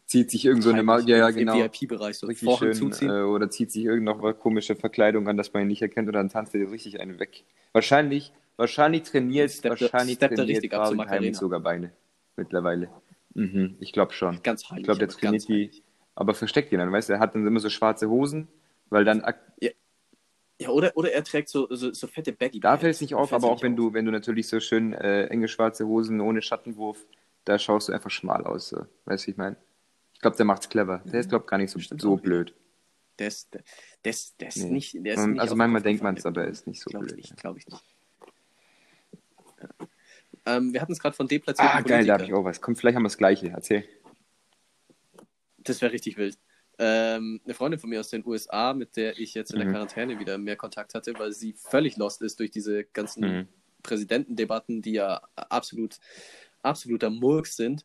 [0.06, 1.56] zieht sich irgend so eine, ja, ja, genau.
[1.56, 5.52] Im VIP-Bereich so richtig schön, äh, oder zieht sich irgend noch komische Verkleidung an, dass
[5.52, 7.44] man ihn nicht erkennt und dann tanzt er richtig einen weg.
[7.72, 11.92] Wahrscheinlich, wahrscheinlich trainiert, step, wahrscheinlich step trainiert Farid heimlich sogar Beine.
[12.36, 12.88] Mittlerweile.
[13.34, 14.42] Mhm, ich glaube schon.
[14.42, 14.82] Ganz heimlich.
[14.82, 15.82] Ich glaube, der trainiert die,
[16.14, 18.48] aber versteckt ihn dann, weißt du, er hat dann immer so schwarze Hosen,
[18.90, 19.22] weil dann.
[19.60, 19.70] Ja,
[20.60, 22.60] ja oder, oder er trägt so, so, so fette Baggy.
[22.60, 23.76] Da fällt es nicht auf, aber auch wenn auf.
[23.76, 27.06] du, wenn du natürlich so schön äh, enge schwarze Hosen ohne Schattenwurf,
[27.44, 28.86] da schaust du einfach schmal aus, so.
[29.06, 29.56] weißt du, ich meine.
[30.14, 31.00] Ich glaube, der macht's clever.
[31.04, 32.52] Der ist, glaube ich, gar nicht so, so blöd.
[33.20, 33.62] Der ist, der,
[34.04, 34.70] der ist, der ist nee.
[34.70, 34.94] nicht.
[34.94, 37.18] Der ist nicht also manchmal denkt man es, aber er ist nicht so glaub blöd.
[37.18, 37.84] Ich, Glaube ich nicht.
[39.60, 39.86] Ja.
[40.56, 42.60] Ähm, wir hatten es gerade von deplatzierten Ah, geil, da habe ich auch was.
[42.60, 43.48] Komm, vielleicht haben wir das Gleiche.
[43.50, 43.84] Erzähl.
[45.58, 46.38] Das wäre richtig wild.
[46.80, 49.72] Ähm, eine Freundin von mir aus den USA, mit der ich jetzt in der mhm.
[49.72, 53.48] Quarantäne wieder mehr Kontakt hatte, weil sie völlig lost ist durch diese ganzen mhm.
[53.82, 55.98] Präsidentendebatten, die ja absolut
[56.62, 57.84] absoluter Murks sind.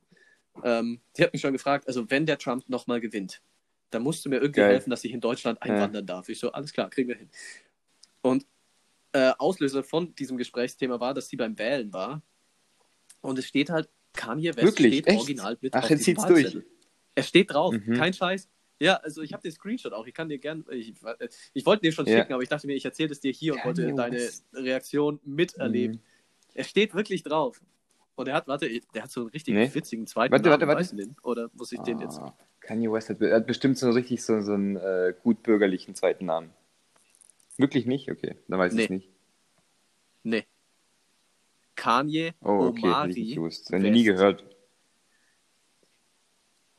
[0.63, 3.41] Ähm, die hat mich schon gefragt, also wenn der Trump nochmal gewinnt,
[3.89, 4.71] dann musst du mir irgendwie Geil.
[4.73, 6.15] helfen, dass ich in Deutschland einwandern ja.
[6.15, 6.29] darf.
[6.29, 7.29] Ich so, alles klar, kriegen wir hin.
[8.21, 8.45] Und
[9.13, 12.21] äh, Auslöser von diesem Gesprächsthema war, dass sie beim Wählen war.
[13.21, 14.93] Und es steht halt, Kanye West Wirklich?
[14.93, 15.19] steht Echt?
[15.19, 16.57] original mit Ach, jetzt zieht's durch.
[17.15, 17.95] Er steht drauf, mhm.
[17.95, 18.49] kein Scheiß.
[18.79, 20.05] Ja, also ich habe den Screenshot auch.
[20.07, 20.93] Ich kann dir gern, ich,
[21.53, 22.17] ich wollte den schon ja.
[22.17, 25.97] schicken, aber ich dachte mir, ich erzähle es dir hier und wollte deine Reaktion miterleben.
[25.97, 26.01] Mhm.
[26.55, 27.61] Er steht wirklich drauf.
[28.15, 29.73] Und er hat, warte, der hat so einen richtig nee.
[29.73, 30.67] witzigen zweiten warte, Namen.
[30.67, 31.15] Warte, warte, warte.
[31.23, 32.19] Oder muss ich ah, den jetzt?
[32.19, 36.25] Ah, Kanye West hat, hat bestimmt so richtig so, so einen äh, gut bürgerlichen zweiten
[36.25, 36.51] Namen.
[37.57, 38.11] Wirklich nicht?
[38.11, 38.81] Okay, dann weiß nee.
[38.81, 39.09] ich es nicht.
[40.23, 40.45] Nee.
[41.75, 43.11] Kanye oh, okay, Omari.
[43.11, 43.71] Ich nicht gewusst.
[43.71, 44.43] Nie gehört.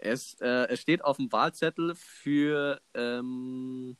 [0.04, 3.96] Es, äh, es steht auf dem Wahlzettel für, ähm,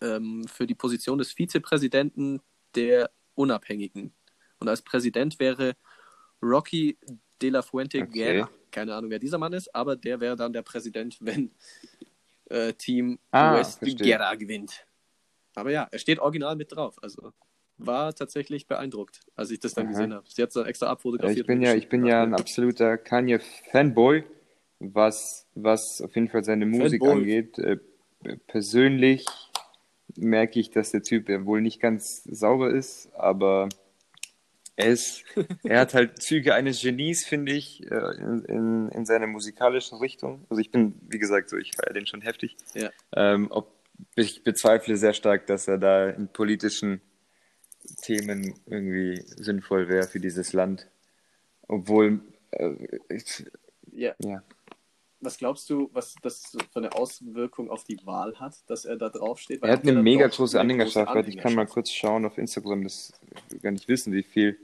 [0.00, 2.40] ähm, für die Position des Vizepräsidenten
[2.74, 4.12] der Unabhängigen.
[4.58, 5.76] Und als Präsident wäre
[6.42, 6.98] Rocky
[7.40, 8.10] de la Fuente okay.
[8.10, 8.50] Guerra.
[8.70, 11.50] Keine Ahnung, wer dieser Mann ist, aber der wäre dann der Präsident, wenn
[12.50, 14.86] äh, Team ah, US Guerra gewinnt.
[15.54, 16.96] Aber ja, er steht original mit drauf.
[17.02, 17.32] Also
[17.76, 19.92] war tatsächlich beeindruckt, als ich das dann Aha.
[19.92, 20.24] gesehen habe.
[20.28, 21.40] Sie hat es dann extra abfotografiert.
[21.40, 24.24] ich bin ja, ich bin ja ein absoluter Kanye-Fanboy,
[24.80, 27.58] was, was auf jeden Fall seine Musik angeht.
[27.58, 27.78] Äh,
[28.46, 29.26] persönlich
[30.16, 33.68] merke ich, dass der Typ ja wohl nicht ganz sauber ist, aber
[34.76, 35.24] er, ist,
[35.62, 40.44] er hat halt Züge eines Genies, finde ich, äh, in, in, in seiner musikalischen Richtung.
[40.48, 42.56] Also ich bin, wie gesagt, so, ich feiere den schon heftig.
[42.74, 42.90] Ja.
[43.14, 43.72] Ähm, ob,
[44.16, 47.02] ich bezweifle sehr stark, dass er da in politischen
[48.02, 50.88] Themen irgendwie sinnvoll wäre für dieses Land.
[51.68, 52.20] Obwohl,
[52.52, 52.72] äh,
[53.10, 53.44] ich,
[53.92, 54.14] ja.
[54.22, 54.42] ja.
[55.22, 59.10] Was glaubst du, was das für eine Auswirkung auf die Wahl hat, dass er da
[59.10, 59.62] draufsteht?
[59.62, 61.14] Er hat eine mega große Anhängerschaft.
[61.28, 63.12] Ich kann mal kurz schauen auf Instagram, das
[63.62, 64.58] gar nicht wissen, wie viel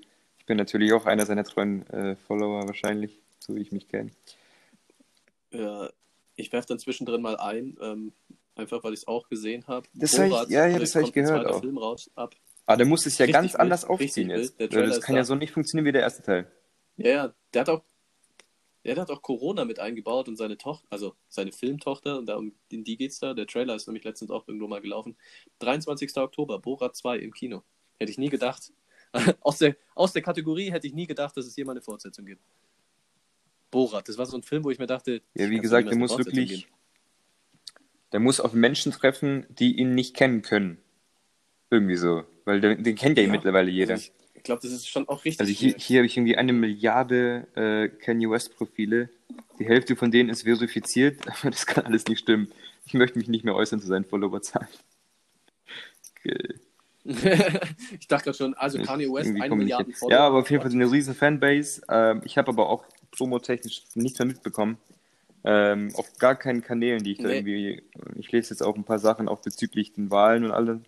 [0.47, 4.13] ich bin natürlich auch einer seiner treuen äh, Follower wahrscheinlich, so wie ich mich kenne.
[5.51, 5.91] Ja,
[6.37, 8.13] ich werfe dann zwischendrin mal ein, ähm,
[8.55, 9.89] einfach weil ich es auch gesehen habe.
[9.93, 11.63] Das habe ich, ja, ja, das habe ich gehört auch.
[11.63, 12.37] Film raus, ab.
[12.65, 14.55] Aber der muss es ja richtig ganz wild, anders aufziehen jetzt.
[14.61, 16.49] Das kann ja so nicht funktionieren wie der erste Teil.
[16.97, 17.83] Ja, ja, der hat auch
[18.95, 22.53] der hat auch Corona mit eingebaut und seine Tochter, also seine Filmtochter, und da, um
[22.71, 23.35] die geht's da.
[23.35, 25.17] Der Trailer ist nämlich letztens auch irgendwo mal gelaufen.
[25.59, 26.17] 23.
[26.17, 27.63] Oktober, Borat 2 im Kino.
[27.99, 28.73] Hätte ich nie gedacht.
[29.41, 32.27] aus, der, aus der Kategorie hätte ich nie gedacht, dass es hier mal eine Fortsetzung
[32.27, 32.43] gibt.
[33.71, 35.23] Borat, das war so ein Film, wo ich mir dachte.
[35.35, 36.49] Ja, wie gesagt, der muss wirklich.
[36.49, 36.73] Geben.
[38.13, 40.79] Der muss auf Menschen treffen, die ihn nicht kennen können.
[41.71, 42.25] Irgendwie so.
[42.45, 43.95] Weil den, den kennt ja, ja mittlerweile jeder.
[43.95, 45.41] Also ich glaube, das ist schon auch richtig.
[45.41, 49.09] Also hier, hier habe ich irgendwie eine Milliarde äh, Kanye West-Profile.
[49.59, 52.49] Die Hälfte von denen ist verifiziert, aber das kann alles nicht stimmen.
[52.87, 54.69] Ich möchte mich nicht mehr äußern zu seinen Followerzahlen.
[56.11, 56.55] Okay.
[58.01, 60.13] ich dachte gerade schon, also Kanye West, eine Milliarde Follower.
[60.13, 61.83] Ja, aber auf jeden Fall eine riesen Fanbase.
[61.89, 64.79] Ähm, ich habe aber auch promotechnisch nichts mehr mitbekommen.
[65.45, 67.39] Ähm, auf gar keinen Kanälen, die ich da nee.
[67.39, 67.83] irgendwie.
[68.19, 70.85] Ich lese jetzt auch ein paar Sachen auch bezüglich den Wahlen und allem.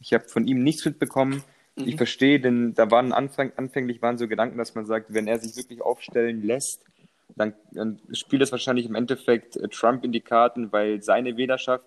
[0.00, 1.44] Ich habe von ihm nichts mitbekommen.
[1.80, 1.88] Mhm.
[1.88, 5.38] Ich verstehe, denn da waren Anfang, anfänglich waren so Gedanken, dass man sagt, wenn er
[5.38, 6.84] sich wirklich aufstellen lässt,
[7.36, 11.86] dann, dann spielt das wahrscheinlich im Endeffekt äh, Trump in die Karten, weil seine Wählerschaft,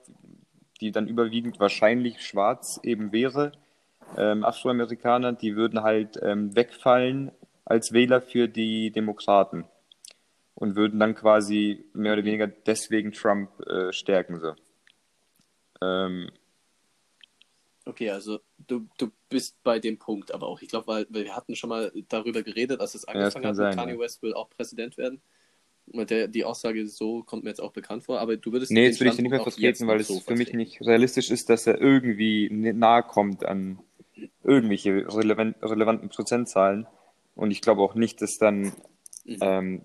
[0.81, 3.51] die dann überwiegend wahrscheinlich schwarz eben wäre,
[4.17, 7.31] ähm, Afroamerikaner, die würden halt ähm, wegfallen
[7.65, 9.65] als Wähler für die Demokraten
[10.55, 14.39] und würden dann quasi mehr oder weniger deswegen Trump äh, stärken.
[14.39, 14.53] So.
[15.81, 16.29] Ähm,
[17.85, 20.61] okay, also du, du bist bei dem Punkt aber auch.
[20.61, 23.75] Ich glaube, weil wir hatten schon mal darüber geredet, dass es angefangen ja, hat, sein,
[23.75, 23.99] Kanye ja.
[23.99, 25.21] West will auch Präsident werden.
[25.87, 28.71] Der, die Aussage so kommt mir jetzt auch bekannt vor, aber du würdest.
[28.71, 31.29] Nee, jetzt würde ich den nicht mehr vertreten, weil es so für mich nicht realistisch
[31.29, 33.79] ist, dass er irgendwie nahe kommt an
[34.43, 36.87] irgendwelche relevant, relevanten Prozentzahlen.
[37.35, 38.71] Und ich glaube auch nicht, dass dann,
[39.25, 39.37] mhm.
[39.41, 39.81] ähm,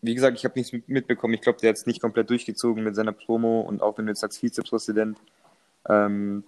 [0.00, 1.34] wie gesagt, ich habe nichts mitbekommen.
[1.34, 4.12] Ich glaube, der hat es nicht komplett durchgezogen mit seiner Promo und auch wenn du
[4.12, 5.18] jetzt sagst Vizepräsident.
[5.86, 6.44] Ähm,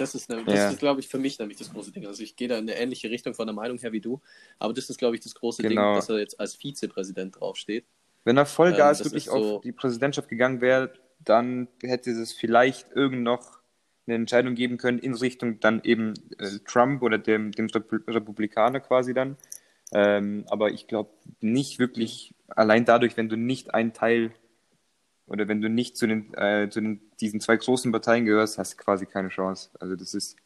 [0.00, 0.70] das ist, ne, das ja.
[0.70, 2.06] ist glaube ich, für mich nämlich das große Ding.
[2.06, 4.20] Also ich gehe da in eine ähnliche Richtung von der Meinung her wie du,
[4.58, 5.92] aber das ist, glaube ich, das große genau.
[5.92, 7.84] Ding, dass er jetzt als Vizepräsident draufsteht.
[8.24, 9.60] Wenn er Vollgas ähm, wirklich auf so...
[9.60, 13.60] die Präsidentschaft gegangen wäre, dann hätte es vielleicht irgend noch
[14.06, 19.14] eine Entscheidung geben können in Richtung dann eben äh, Trump oder dem, dem Republikaner quasi
[19.14, 19.36] dann.
[19.92, 21.10] Ähm, aber ich glaube
[21.40, 24.32] nicht wirklich, allein dadurch, wenn du nicht ein Teil
[25.30, 28.72] oder wenn du nicht zu den, äh, zu den, diesen zwei großen Parteien gehörst, hast
[28.72, 29.70] du quasi keine Chance.
[29.78, 30.36] Also das ist.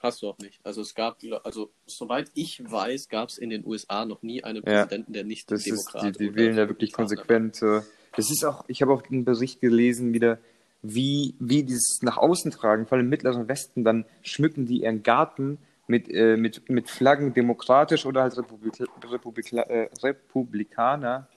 [0.00, 0.60] Hast du auch nicht.
[0.62, 4.62] Also es gab, also soweit ich weiß, gab es in den USA noch nie einen
[4.62, 6.20] Präsidenten, ja, der nicht das Demokrat ist.
[6.20, 7.60] Die, die wählen ja wirklich konsequent.
[7.62, 7.80] Äh,
[8.14, 10.38] das ist auch, ich habe auch den Bericht gelesen wieder,
[10.82, 15.02] wie, wie dieses nach außen tragen, vor allem im Mittleren Westen, dann schmücken die ihren
[15.02, 15.58] Garten
[15.88, 21.28] mit, äh, mit, mit Flaggen demokratisch oder halt Republik Republik äh, Republikaner.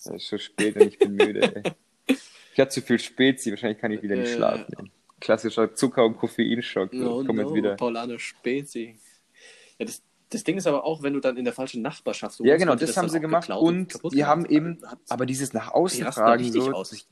[0.00, 1.62] Es ist schon spät und ich bin müde.
[1.62, 2.16] Ey.
[2.52, 4.74] Ich hatte zu viel Spezi, wahrscheinlich kann ich wieder nicht äh, schlafen.
[4.78, 4.90] Ey.
[5.20, 6.92] Klassischer Zucker- und Koffeinschock.
[6.94, 7.76] No, no, jetzt wieder.
[7.76, 8.98] Paulane Spezi.
[9.78, 12.44] Ja, das, das Ding ist aber auch, wenn du dann in der falschen Nachbarschaft so
[12.44, 16.04] Ja, genau, das, das haben sie gemacht und die haben eben, aber dieses nach außen
[16.06, 17.06] tragen, so, aus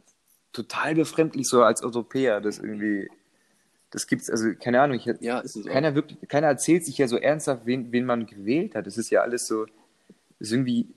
[0.52, 3.08] total befremdlich so als Europäer, das irgendwie,
[3.90, 7.66] das gibt's, also keine Ahnung, ich, ja, keiner wirklich, keiner erzählt sich ja so ernsthaft,
[7.66, 8.86] wen, wen man gewählt hat.
[8.86, 9.66] Es ist ja alles so,
[10.38, 10.88] ist irgendwie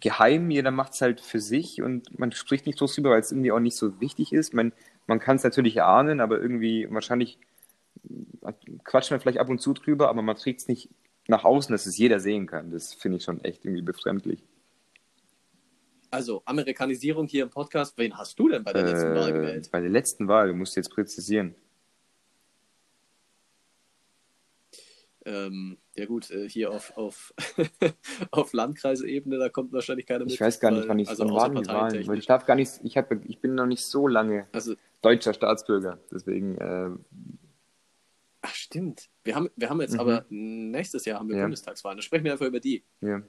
[0.00, 3.32] geheim, jeder macht es halt für sich und man spricht nicht so drüber, weil es
[3.32, 4.54] irgendwie auch nicht so wichtig ist.
[4.54, 4.72] Man,
[5.06, 7.38] man kann es natürlich erahnen, aber irgendwie wahrscheinlich
[8.84, 10.88] quatscht man vielleicht ab und zu drüber, aber man trägt es nicht
[11.28, 12.70] nach außen, dass es jeder sehen kann.
[12.70, 14.42] Das finde ich schon echt irgendwie befremdlich.
[16.10, 17.98] Also, Amerikanisierung hier im Podcast.
[17.98, 19.68] Wen hast du denn bei der letzten Wahl äh, gewählt?
[19.72, 21.56] Bei der letzten Wahl, du musst jetzt präzisieren.
[25.26, 27.32] Ähm, ja gut, äh, hier auf, auf,
[28.30, 30.34] auf Landkreisebene, da kommt wahrscheinlich keine mit.
[30.34, 32.96] Ich weiß gar nicht, wann ich also wann Wahlen, weil ich darf gar nicht, ich,
[32.96, 36.58] hab, ich bin noch nicht so lange also, deutscher Staatsbürger, deswegen.
[36.58, 36.90] Äh,
[38.42, 40.00] Ach stimmt, wir haben, wir haben jetzt mhm.
[40.00, 41.44] aber nächstes Jahr haben wir ja.
[41.44, 42.84] Bundestagswahlen, da sprechen wir einfach über die.
[43.00, 43.22] Ja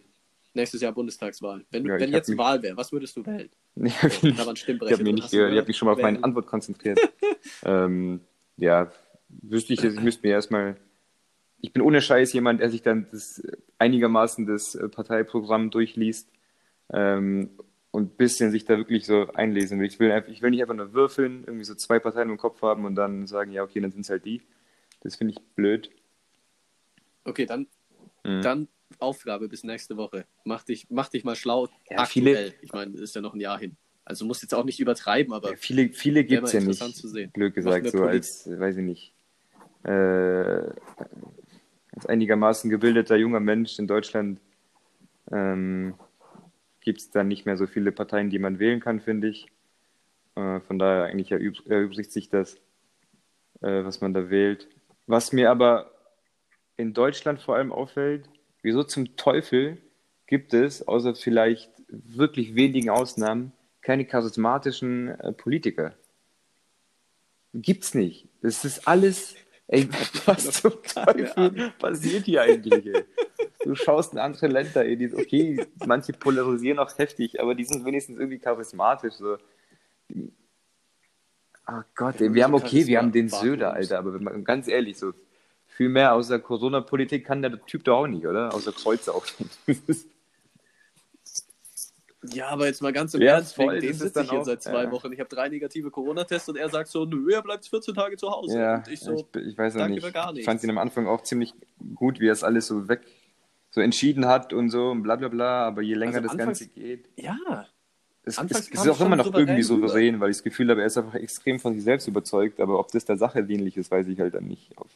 [0.56, 1.66] nächstes Jahr Bundestagswahl.
[1.70, 2.38] Wenn, ja, wenn jetzt mich...
[2.38, 3.50] Wahl wäre, was würdest du wählen?
[3.76, 7.00] So, ich habe mich nicht gehört, ich habe mich schon mal auf meine Antwort konzentriert.
[7.64, 8.22] ähm,
[8.58, 8.92] ja,
[9.28, 10.78] wüsste ich, ich müsste mir erstmal.
[11.66, 13.42] Ich bin ohne Scheiß jemand, der sich dann das,
[13.80, 16.30] einigermaßen das äh, Parteiprogramm durchliest
[16.94, 17.50] ähm,
[17.90, 19.88] und ein bisschen sich da wirklich so einlesen will.
[19.88, 22.62] Ich will, einfach, ich will nicht einfach nur würfeln, irgendwie so zwei Parteien im Kopf
[22.62, 24.44] haben und dann sagen, ja, okay, dann sind es halt die.
[25.02, 25.90] Das finde ich blöd.
[27.24, 27.66] Okay, dann,
[28.24, 28.42] mhm.
[28.44, 28.68] dann
[29.00, 30.28] Aufgabe bis nächste Woche.
[30.44, 31.68] Mach dich, mach dich mal schlau.
[31.90, 32.06] Ja, aktuell.
[32.08, 33.76] Viele, ich meine, ist ja noch ein Jahr hin.
[34.04, 35.50] Also musst jetzt auch nicht übertreiben, aber.
[35.50, 36.80] Ja, viele viele gibt es ja nicht.
[36.96, 37.32] Zu sehen.
[37.32, 39.16] Blöd gesagt, so als, weiß ich nicht,
[39.86, 40.70] äh,
[41.96, 44.40] als einigermaßen gebildeter junger Mensch in Deutschland
[45.32, 45.96] ähm,
[46.82, 49.48] gibt es dann nicht mehr so viele Parteien, die man wählen kann, finde ich.
[50.36, 52.56] Äh, von daher eigentlich erübrigt sich das,
[53.62, 54.68] äh, was man da wählt.
[55.08, 55.92] Was mir aber
[56.78, 58.30] in Deutschland vor allem auffällt,
[58.66, 59.78] Wieso zum Teufel
[60.26, 63.52] gibt es, außer vielleicht wirklich wenigen Ausnahmen,
[63.84, 65.94] keine charismatischen äh, Politiker?
[67.54, 68.28] Gibt's nicht.
[68.42, 69.36] Das ist alles.
[69.68, 69.90] Ey,
[70.26, 72.86] was zum Teufel passiert hier eigentlich?
[72.86, 73.04] Ey?
[73.64, 77.84] Du schaust in andere Länder, ey, die, okay, manche polarisieren auch heftig, aber die sind
[77.84, 79.16] wenigstens irgendwie charismatisch.
[79.16, 79.38] So.
[81.68, 85.14] Oh Gott, ey, wir haben okay, wir haben den Söder, Alter, aber ganz ehrlich, so
[85.66, 88.54] viel mehr außer Corona-Politik kann der Typ doch auch nicht, oder?
[88.54, 89.50] Außer Kreuze aufnehmen.
[92.34, 94.64] Ja, aber jetzt mal ganz im ja, Ernst, wegen dem sitze ich hier auch, seit
[94.64, 94.92] zwei ja.
[94.92, 95.12] Wochen.
[95.12, 98.30] Ich habe drei negative Corona-Tests und er sagt so, nö, er bleibt 14 Tage zu
[98.30, 98.58] Hause.
[98.58, 100.06] Ja, und ich so, ich, ich weiß noch nicht.
[100.36, 101.54] Ich fand ihn am Anfang auch ziemlich
[101.94, 103.02] gut, wie er es alles so weg,
[103.70, 106.60] so entschieden hat und so und bla bla bla, aber je länger also das Anfangs,
[106.60, 107.10] Ganze geht.
[107.16, 107.68] Ja.
[108.24, 110.88] Es, es, es ist auch immer noch irgendwie souverän, weil ich das Gefühl habe, er
[110.88, 114.08] ist einfach extrem von sich selbst überzeugt, aber ob das der Sache dienlich ist, weiß
[114.08, 114.76] ich halt dann nicht.
[114.78, 114.90] Auf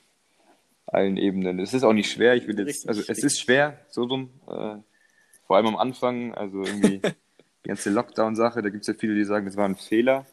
[0.88, 1.60] allen Ebenen.
[1.60, 2.36] Es ist auch nicht schwer.
[2.36, 4.30] Ich will jetzt, also es ist schwer, so rum.
[4.48, 4.78] Äh,
[5.50, 7.00] vor allem am Anfang, also irgendwie
[7.66, 10.28] die ganze Lockdown-Sache, da gibt es ja viele, die sagen, das war ein Fehler.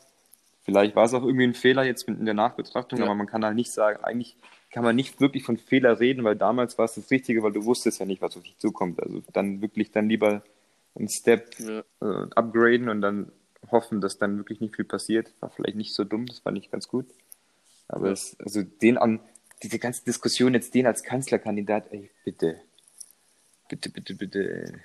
[0.63, 3.07] Vielleicht war es auch irgendwie ein Fehler jetzt in der Nachbetrachtung, ja.
[3.07, 4.37] aber man kann halt nicht sagen, eigentlich
[4.71, 7.65] kann man nicht wirklich von Fehler reden, weil damals war es das Richtige, weil du
[7.65, 9.03] wusstest ja nicht, was auf dich zukommt.
[9.03, 10.43] Also dann wirklich dann lieber
[10.95, 11.79] einen Step ja.
[12.03, 13.33] äh, upgraden und dann
[13.71, 15.33] hoffen, dass dann wirklich nicht viel passiert.
[15.41, 17.07] War vielleicht nicht so dumm, das war nicht ganz gut.
[17.89, 18.13] Aber ja.
[18.13, 19.21] es, also den an,
[19.63, 22.61] diese ganze Diskussion jetzt den als Kanzlerkandidat, ey, bitte.
[23.71, 24.81] Bitte, bitte, bitte.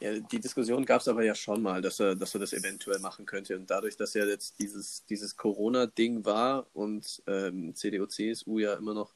[0.00, 2.98] Ja, die Diskussion gab es aber ja schon mal, dass er, dass er das eventuell
[2.98, 3.56] machen könnte.
[3.56, 8.92] Und dadurch, dass ja jetzt dieses, dieses Corona-Ding war und ähm, CDU, CSU ja immer
[8.92, 9.14] noch,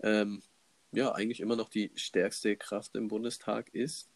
[0.00, 0.42] ähm,
[0.90, 4.08] ja, eigentlich immer noch die stärkste Kraft im Bundestag ist,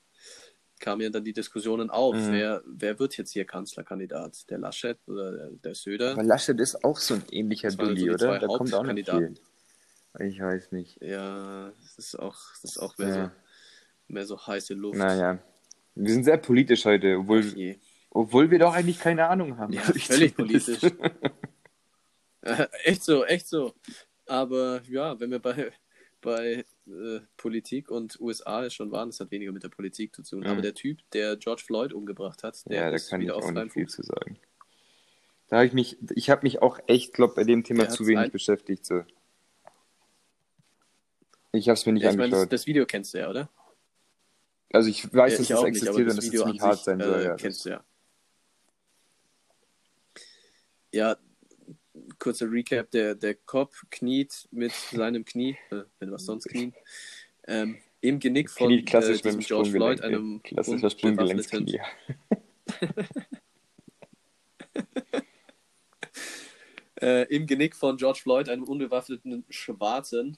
[0.81, 2.17] kamen ja dann die Diskussionen auf.
[2.17, 2.33] Mhm.
[2.33, 4.51] Wer, wer wird jetzt hier Kanzlerkandidat?
[4.51, 6.13] Der Laschet oder der, der Söder?
[6.13, 8.41] Aber Laschet ist auch so ein ähnlicher Dulli, so oder?
[8.41, 9.35] Da kommt auch nicht viel.
[10.19, 11.01] Ich weiß nicht.
[11.01, 13.25] Ja, das ist auch, das ist auch mehr, ja.
[13.25, 14.99] so, mehr so heiße Luft.
[14.99, 15.39] Naja.
[15.95, 17.77] Wir sind sehr politisch heute, obwohl,
[18.11, 19.73] obwohl wir doch eigentlich keine Ahnung haben.
[19.73, 20.81] Ja, völlig politisch.
[22.85, 23.75] echt so, echt so.
[24.27, 25.73] Aber ja, wenn wir bei,
[26.21, 30.41] bei äh, Politik und USA schon waren, das hat weniger mit der Politik zu tun.
[30.41, 30.47] Mhm.
[30.47, 33.73] Aber der Typ, der George Floyd umgebracht hat, der ja, da kann ich auch nicht
[33.73, 34.39] viel zu sagen.
[35.49, 38.07] Da habe ich mich, ich habe mich auch echt, glaube bei dem Thema der zu
[38.07, 38.87] wenig beschäftigt.
[38.87, 39.05] So.
[41.53, 42.31] Ich habe es mir nicht ja, angeschaut.
[42.31, 43.51] Meine, das, das Video kennst du ja, oder?
[44.73, 47.21] Also ich weiß, ja, dass es existiert nicht, und dass es ziemlich hart sein soll.
[47.21, 47.85] Äh, ja, kennst du ja.
[50.95, 51.17] Ja,
[52.19, 56.75] kurzer Recap, der, der Cop kniet mit seinem Knie, äh, wenn was sonst knien,
[57.47, 61.81] ähm, im Genick von Knie, klassisch äh, diesem George Floyd, einem klassischer Sprunggelenksknie.
[67.01, 70.37] äh, Im Genick von George Floyd, einem unbewaffneten Schwarzen,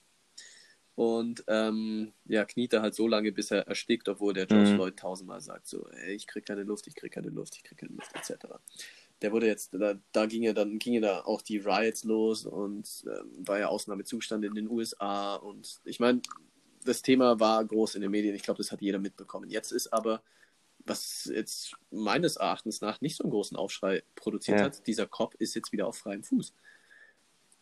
[0.96, 4.74] und ähm, ja, kniet er halt so lange, bis er erstickt, obwohl der George mhm.
[4.76, 7.78] Floyd tausendmal sagt, so, ey, ich krieg keine Luft, ich krieg keine Luft, ich krieg
[7.78, 8.46] keine Luft, etc.
[9.20, 12.46] Der wurde jetzt, da, da ging ja dann, ging ja da auch die Riots los
[12.46, 16.20] und ähm, war ja Ausnahmezustand in den USA und ich meine,
[16.85, 19.50] das Thema war groß in den Medien, ich glaube, das hat jeder mitbekommen.
[19.50, 20.22] Jetzt ist aber,
[20.78, 24.66] was jetzt meines Erachtens nach nicht so einen großen Aufschrei produziert ja.
[24.66, 26.52] hat, dieser Cop ist jetzt wieder auf freiem Fuß.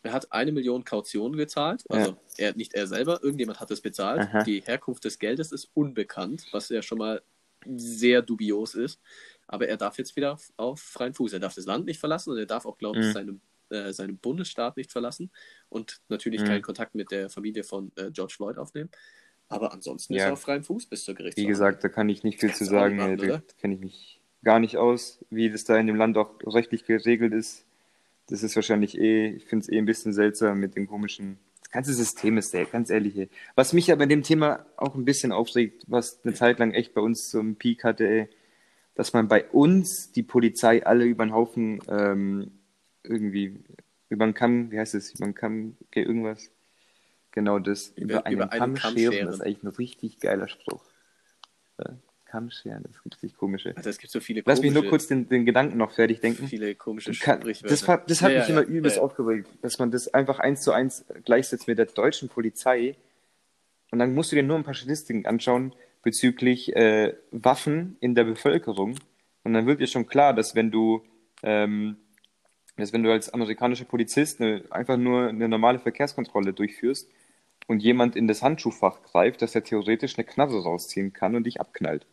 [0.03, 2.47] Er hat eine Million Kaution gezahlt, also ja.
[2.49, 4.21] er, nicht er selber, irgendjemand hat es bezahlt.
[4.21, 4.43] Aha.
[4.43, 7.21] Die Herkunft des Geldes ist unbekannt, was ja schon mal
[7.65, 8.99] sehr dubios ist.
[9.47, 11.31] Aber er darf jetzt wieder auf, freien Fuß.
[11.33, 13.11] Er darf das Land nicht verlassen und er darf auch, glaube ich, mhm.
[13.13, 15.31] seinen, äh, seinen Bundesstaat nicht verlassen
[15.69, 16.47] und natürlich mhm.
[16.47, 18.89] keinen Kontakt mit der Familie von äh, George Floyd aufnehmen.
[19.47, 20.23] Aber ansonsten ja.
[20.23, 21.47] ist er auf freiem Fuß bis zur Gerichtsverhandlung.
[21.47, 22.97] Wie gesagt, da kann ich nicht viel zu sagen.
[22.97, 26.31] Machen, da kenne ich mich gar nicht aus, wie das da in dem Land auch
[26.45, 27.65] rechtlich geregelt ist
[28.27, 31.39] das ist wahrscheinlich eh, ich finde es eh ein bisschen seltsam mit dem komischen.
[31.61, 33.17] Das ganze System ist sehr, ganz ehrlich.
[33.17, 33.29] Ey.
[33.55, 36.93] Was mich aber in dem Thema auch ein bisschen aufregt, was eine Zeit lang echt
[36.93, 38.29] bei uns so einen Peak hatte, ey,
[38.95, 42.51] dass man bei uns die Polizei alle über den Haufen ähm,
[43.03, 43.63] irgendwie
[44.09, 46.51] über den Kamm, wie heißt es, über den Kamm, okay, irgendwas.
[47.31, 49.13] Genau das, über, über einen, über Kamm, Kamm scheren.
[49.13, 49.25] scheren.
[49.25, 50.83] Das ist eigentlich ein richtig geiler Spruch.
[51.79, 51.97] Ja.
[52.33, 53.77] Kammscheren, das ist richtig komische.
[53.77, 56.47] Also es gibt so viele Lass mich nur kurz den, den Gedanken noch fertig denken.
[56.47, 59.03] Viele komische kann, Das, das hat ja, mich ja, immer übelst ja.
[59.03, 62.95] aufgeregt, dass man das einfach eins zu eins gleichsetzt mit der deutschen Polizei.
[63.91, 68.23] Und dann musst du dir nur ein paar Statistiken anschauen bezüglich äh, Waffen in der
[68.23, 68.95] Bevölkerung.
[69.43, 71.03] Und dann wird dir schon klar, dass wenn du,
[71.43, 71.97] ähm,
[72.77, 77.11] dass wenn du als amerikanischer Polizist eine, einfach nur eine normale Verkehrskontrolle durchführst
[77.67, 81.61] und jemand in das Handschuhfach greift, dass er theoretisch eine Knarre rausziehen kann und dich
[81.61, 82.07] abknallt.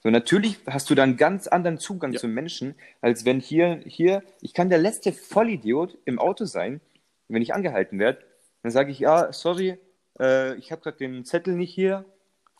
[0.00, 2.20] So, natürlich hast du dann einen ganz anderen Zugang ja.
[2.20, 6.80] zum Menschen, als wenn hier, hier, ich kann der letzte Vollidiot im Auto sein,
[7.28, 8.24] wenn ich angehalten werde,
[8.62, 9.78] dann sage ich, ja, sorry,
[10.20, 12.04] äh, ich habe gerade den Zettel nicht hier,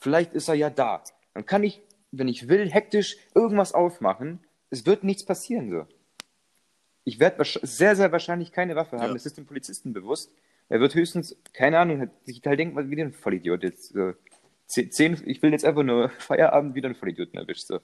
[0.00, 1.02] vielleicht ist er ja da.
[1.34, 4.40] Dann kann ich, wenn ich will, hektisch irgendwas aufmachen.
[4.70, 5.86] Es wird nichts passieren so.
[7.04, 9.08] Ich werde sehr, sehr wahrscheinlich keine Waffe haben.
[9.08, 9.12] Ja.
[9.12, 10.32] Das ist dem Polizisten bewusst.
[10.68, 13.92] Er wird höchstens, keine Ahnung, sich halt denken, wie ein Vollidiot jetzt.
[13.92, 14.14] So
[14.66, 17.66] zehn, ich will jetzt einfach nur Feierabend wieder einen Vollidioten erwischt.
[17.66, 17.80] So.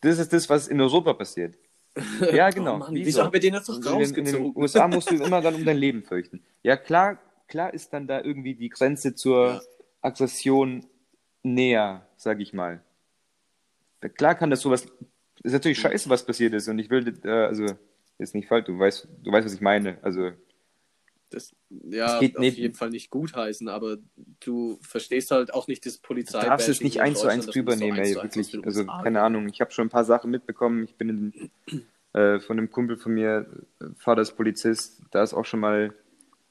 [0.00, 1.56] Das ist das, was in Europa passiert.
[2.32, 2.76] Ja, genau.
[2.76, 4.26] Oh Mann, wieso, wieso haben wir den jetzt doch rausgezogen?
[4.26, 6.42] In, in den USA musst du immer dann um dein Leben fürchten.
[6.62, 9.60] Ja, klar, klar ist dann da irgendwie die Grenze zur ja.
[10.00, 10.86] Aggression
[11.42, 12.82] näher, sag ich mal.
[14.16, 14.86] Klar kann das sowas.
[15.42, 16.68] Ist natürlich scheiße, was passiert ist.
[16.68, 17.66] Und ich will, äh, also,
[18.18, 19.98] ist nicht falsch, du weißt, du weißt, was ich meine.
[20.02, 20.30] Also,
[21.34, 22.58] das ja auf nicht.
[22.58, 23.98] jeden Fall nicht gutheißen, aber
[24.40, 26.40] du verstehst halt auch nicht das Polizei.
[26.40, 28.64] Du darfst es nicht eins zu eins drüber nehmen, ey, wirklich.
[28.64, 30.84] Also keine Ahnung, ich habe schon ein paar Sachen mitbekommen.
[30.84, 31.80] Ich bin in,
[32.12, 33.46] äh, von einem Kumpel von mir,
[33.96, 35.94] Vater ist Polizist, da ist auch schon mal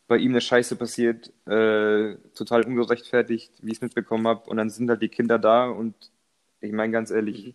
[0.08, 4.50] bei ihm eine Scheiße passiert, äh, total ungerechtfertigt, wie ich es mitbekommen habe.
[4.50, 5.96] Und dann sind halt die Kinder da und
[6.60, 7.54] ich meine ganz ehrlich, mhm.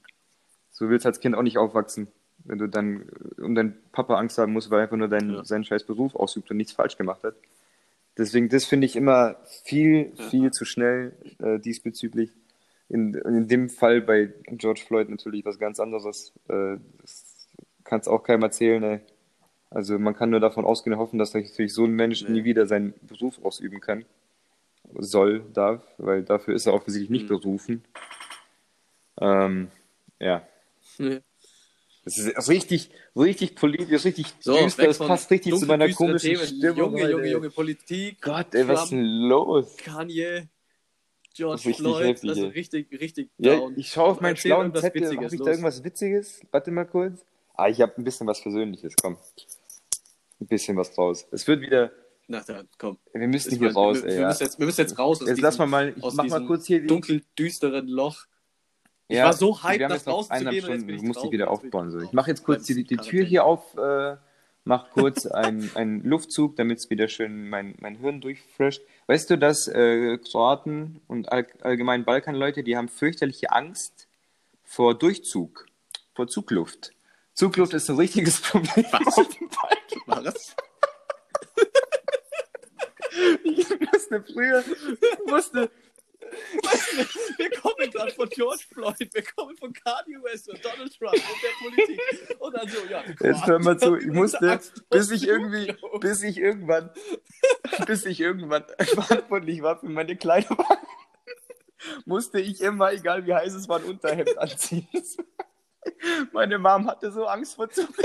[0.70, 2.08] so willst du als Kind auch nicht aufwachsen
[2.46, 5.44] wenn du dann um deinen Papa Angst haben musst, weil er einfach nur deinen, ja.
[5.44, 7.34] seinen scheiß Beruf ausübt und nichts falsch gemacht hat.
[8.18, 10.50] Deswegen, das finde ich immer viel, viel ja.
[10.50, 12.30] zu schnell äh, diesbezüglich.
[12.88, 16.32] In, in dem Fall bei George Floyd natürlich was ganz anderes.
[16.48, 17.48] Äh, das
[17.84, 18.82] kann es auch keinem erzählen.
[18.82, 19.00] Ey.
[19.70, 22.30] Also man kann nur davon ausgehen und hoffen, dass natürlich so ein Mensch nee.
[22.30, 24.04] nie wieder seinen Beruf ausüben kann.
[24.94, 27.28] Soll, darf, weil dafür ist er offensichtlich nicht mhm.
[27.28, 27.84] berufen.
[29.20, 29.68] Ähm,
[30.20, 30.46] ja.
[30.98, 31.20] Nee.
[32.06, 34.86] Das ist richtig, richtig politisch, richtig so, düster.
[34.86, 36.46] Das passt richtig zu meiner komischen Themen.
[36.46, 36.76] Stimmung.
[36.76, 38.22] Junge, Junge, Junge, Politik.
[38.22, 39.76] Gott, ey, was ist denn los?
[39.76, 40.48] Kanye,
[41.34, 43.74] George Floyd, heftig, das ist richtig, richtig ja, down.
[43.76, 46.40] Ich schaue auf meinen schlauen Zettel, habe ich da irgendwas Witziges?
[46.52, 47.24] Warte mal kurz.
[47.54, 49.18] Ah, ich habe ein bisschen was Versöhnliches, komm.
[50.40, 51.26] Ein bisschen was draus.
[51.32, 51.90] Es wird wieder...
[52.28, 52.98] Na dann, komm.
[53.14, 54.18] Wir müssen hier raus, wir, ey.
[54.18, 56.28] Wir, müssen jetzt, wir müssen jetzt raus aus jetzt diesem, lass mal mal, ich mach
[56.28, 56.86] mal kurz hier...
[56.86, 58.26] dunkel, düsteren Loch.
[59.08, 60.62] Ich ja, war so hyped, das rauszugehen.
[60.62, 61.90] Stunden, ich muss die wieder aufbauen.
[61.90, 62.00] So.
[62.00, 64.16] Ich mache jetzt kurz die, die Tür hier auf, äh,
[64.64, 68.82] mach kurz einen Luftzug, damit es wieder schön mein, mein Hirn durchfrischt.
[69.06, 74.08] Weißt du, dass äh, Kroaten und all, allgemein Balkanleute, die haben fürchterliche Angst
[74.64, 75.66] vor Durchzug,
[76.14, 76.92] vor Zugluft.
[77.32, 79.18] Zugluft ist ein richtiges Problem Was?
[79.18, 80.24] auf dem Balkan.
[80.24, 80.56] Was?
[83.44, 84.64] ich musste früher,
[85.26, 85.70] musste,
[87.36, 91.42] wir kommen gerade von George Floyd, wir kommen von Kanye West und Donald Trump und
[91.42, 92.40] der Politik.
[92.40, 93.04] Und dann so, ja.
[93.20, 94.60] Jetzt hör mal zu, ich musste,
[94.90, 96.90] bis ich irgendwie, bis ich irgendwann,
[97.86, 100.78] bis ich irgendwann verantwortlich war für meine Kleiderwahl,
[102.04, 104.88] musste ich immer, egal wie heiß es war, ein Unterhemd anziehen.
[106.32, 108.00] Meine Mom hatte so Angst vor Zukunft.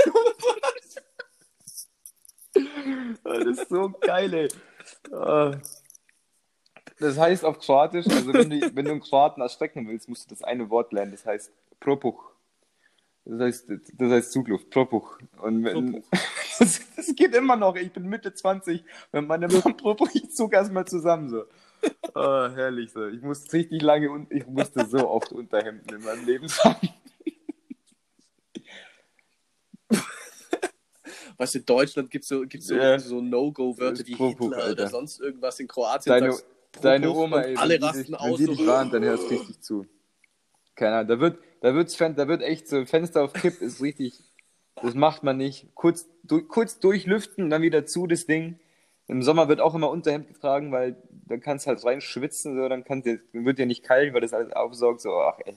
[3.24, 4.48] Das ist so geil, ey.
[6.98, 10.34] Das heißt auf Kroatisch, also wenn du, wenn du einen Kroaten erschrecken willst, musst du
[10.34, 12.32] das eine Wort lernen, das heißt Propuch.
[13.24, 15.18] Das heißt, das heißt Zugluft, Propuch.
[15.40, 16.02] Und wenn,
[16.58, 20.52] das, das, geht immer noch, ich bin Mitte 20, wenn meine Mom Propuch, ich zog
[20.52, 21.44] erstmal zusammen so.
[22.14, 23.06] Oh, herrlich so.
[23.08, 26.88] Ich musste richtig lange und ich musste so oft Unterhemden in meinem Leben tragen.
[31.38, 32.98] Weißt du, in Deutschland gibt es so, gibt's so, yeah.
[32.98, 34.72] so No-Go-Wörter wie Hitler Alter.
[34.72, 35.58] oder sonst irgendwas.
[35.58, 36.46] In Kroatien Deine, sagst,
[36.80, 38.38] Deine Oma, ey, alle rasten aus.
[38.40, 39.86] Wenn die dich warnt, dann hörst du richtig zu.
[40.74, 44.24] Keine Ahnung, da wird, da wird's, da wird echt so, Fenster auf Kipp ist richtig,
[44.80, 45.68] das macht man nicht.
[45.74, 48.58] Kurz, du, kurz durchlüften, dann wieder zu, das Ding.
[49.06, 52.68] Im Sommer wird auch immer Unterhemd getragen, weil dann kannst du halt rein schwitzen, so,
[52.68, 55.56] dann, dann wird dir nicht kalt, weil das alles aufsaugt, so, ach ey.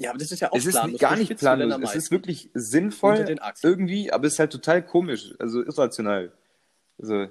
[0.00, 3.36] Ja, aber das ist ja auch Es ist gar nicht planlos, es ist wirklich sinnvoll
[3.62, 6.32] irgendwie, aber es ist halt total komisch, also irrational.
[7.00, 7.28] Also,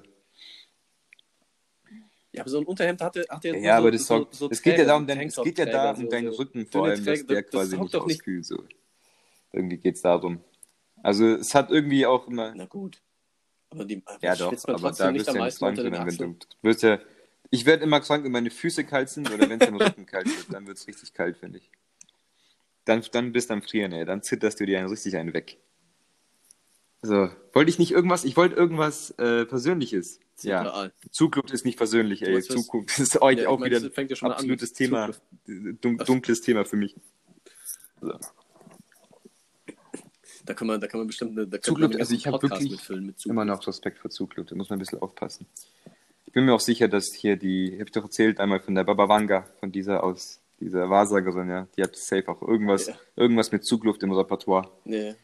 [2.38, 4.62] ja, aber so ein Unterhemd hatte, hatte ja, ja so, aber das, so, so es
[4.62, 7.42] geht ja darum, dein, es geht ja da um deinen Rücken vor allem, dass der
[7.42, 8.46] das, quasi das nicht auskühlt.
[8.46, 8.64] So.
[9.52, 10.40] Irgendwie geht es darum.
[11.02, 12.54] Also es hat irgendwie auch immer.
[12.54, 13.00] Na gut.
[13.70, 16.98] Aber die, ja doch, aber da wirst du ja nicht krank, wenn du wirst ja.
[17.50, 20.26] Ich werde immer krank, wenn meine Füße kalt sind oder wenn es im Rücken kalt
[20.26, 21.70] wird, dann wird es richtig kalt, finde ich.
[22.84, 24.04] Dann, dann bist du am Frieren, ey.
[24.04, 25.58] Dann zitterst du dir einen richtig einen weg.
[27.02, 30.20] So, wollte ich nicht irgendwas, ich wollte irgendwas äh, Persönliches.
[30.42, 32.40] Ja, Zugluft ist nicht persönlich, ey.
[32.42, 35.10] Zukunft ist euch ja, auch wieder ein ja absolutes Thema,
[35.46, 36.94] dun dunkles Thema für mich.
[38.00, 38.12] So.
[40.44, 43.06] Da kann man, da kann man bestimmt eine, da Zugluft, also ich habe wirklich mitfüllen
[43.06, 45.46] mit immer noch Respekt vor Zugluft, da muss man ein bisschen aufpassen.
[46.26, 48.84] Ich bin mir auch sicher, dass hier die, habe ich doch erzählt, einmal von der
[48.84, 52.94] Baba Wanga, von dieser aus, dieser Wahrsagerin, ja, die hat safe auch irgendwas, ja.
[53.16, 54.70] irgendwas mit Zugluft im Repertoire.
[54.84, 55.14] Nee.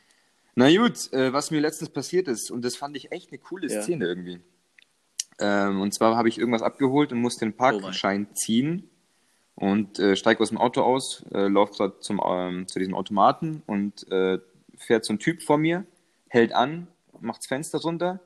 [0.57, 3.69] Na gut, äh, was mir letztens passiert ist, und das fand ich echt eine coole
[3.69, 3.83] ja.
[3.83, 4.41] Szene irgendwie.
[5.41, 8.89] Ähm, und zwar habe ich irgendwas abgeholt und musste den Parkschein oh ziehen
[9.57, 13.63] und äh, steige aus dem Auto aus, äh, laufe gerade zum, ähm, zu diesem Automaten
[13.67, 14.39] und äh,
[14.77, 15.85] fährt so ein Typ vor mir,
[16.29, 16.87] hält an,
[17.21, 18.21] macht das Fenster runter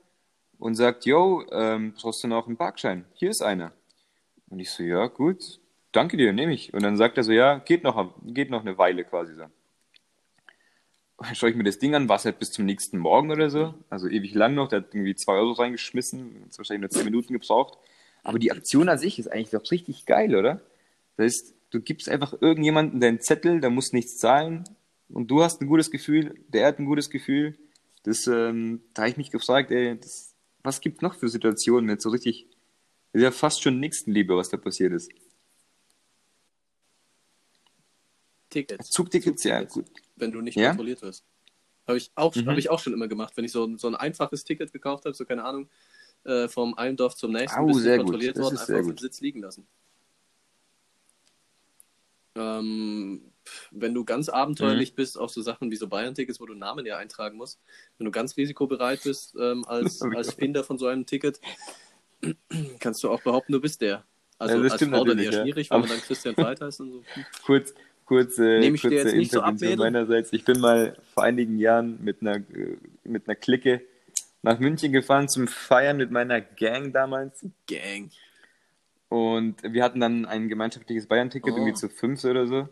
[0.58, 3.06] und sagt, yo, ähm, brauchst du noch einen Parkschein?
[3.14, 3.72] Hier ist einer.
[4.50, 5.60] Und ich so, ja, gut,
[5.92, 6.74] danke dir, nehme ich.
[6.74, 9.44] Und dann sagt er so, ja, geht noch, geht noch eine Weile quasi so
[11.32, 13.74] schaue ich mir das Ding an, war es halt bis zum nächsten Morgen oder so,
[13.90, 17.32] also ewig lang noch, der hat irgendwie zwei Euro reingeschmissen, hat wahrscheinlich nur zehn Minuten
[17.32, 17.78] gebraucht.
[18.22, 20.60] Aber die Aktion an sich ist eigentlich doch richtig geil, oder?
[21.16, 24.64] Das heißt, du gibst einfach irgendjemanden deinen Zettel, der muss nichts zahlen
[25.08, 27.58] und du hast ein gutes Gefühl, der hat ein gutes Gefühl.
[28.04, 32.04] Das, ähm, da habe ich mich gefragt, ey, das, was gibt noch für Situationen jetzt
[32.04, 32.46] so richtig,
[33.12, 35.10] das ist ja fast schon Nächstenliebe, was da passiert ist.
[38.50, 38.88] Tickets.
[38.88, 39.86] Zugtickets, Zugtickets, ja, gut
[40.20, 40.68] wenn du nicht ja?
[40.68, 41.24] kontrolliert wirst.
[41.86, 42.46] Habe ich, auch, mhm.
[42.46, 45.14] hab ich auch schon immer gemacht, wenn ich so, so ein einfaches Ticket gekauft habe,
[45.14, 45.68] so keine Ahnung,
[46.24, 49.20] äh, vom einen Dorf zum nächsten, oh, bis sehr kontrolliert worden, einfach auf dem Sitz
[49.20, 49.66] liegen lassen.
[52.34, 53.32] Ähm,
[53.70, 54.96] wenn du ganz abenteuerlich mhm.
[54.96, 57.58] bist, auch so Sachen wie so Bayern-Tickets, wo du Namen ja eintragen musst,
[57.96, 61.40] wenn du ganz risikobereit bist ähm, als, als Finder von so einem Ticket,
[62.80, 64.04] kannst du auch behaupten, du bist der.
[64.38, 65.42] Also ja, als Frau dann eher ja.
[65.42, 67.02] schwierig, wenn man dann Christian Veit heißt und so.
[67.44, 67.74] Kurz,
[68.08, 70.32] kurze, Nehme ich kurze dir jetzt nicht so meinerseits.
[70.32, 72.42] Ich bin mal vor einigen Jahren mit einer,
[73.04, 73.82] mit einer Clique
[74.42, 77.44] nach München gefahren zum Feiern mit meiner Gang damals.
[77.66, 78.10] Gang.
[79.10, 81.56] Und wir hatten dann ein gemeinschaftliches Bayern-Ticket, oh.
[81.56, 82.68] irgendwie zu fünf oder so.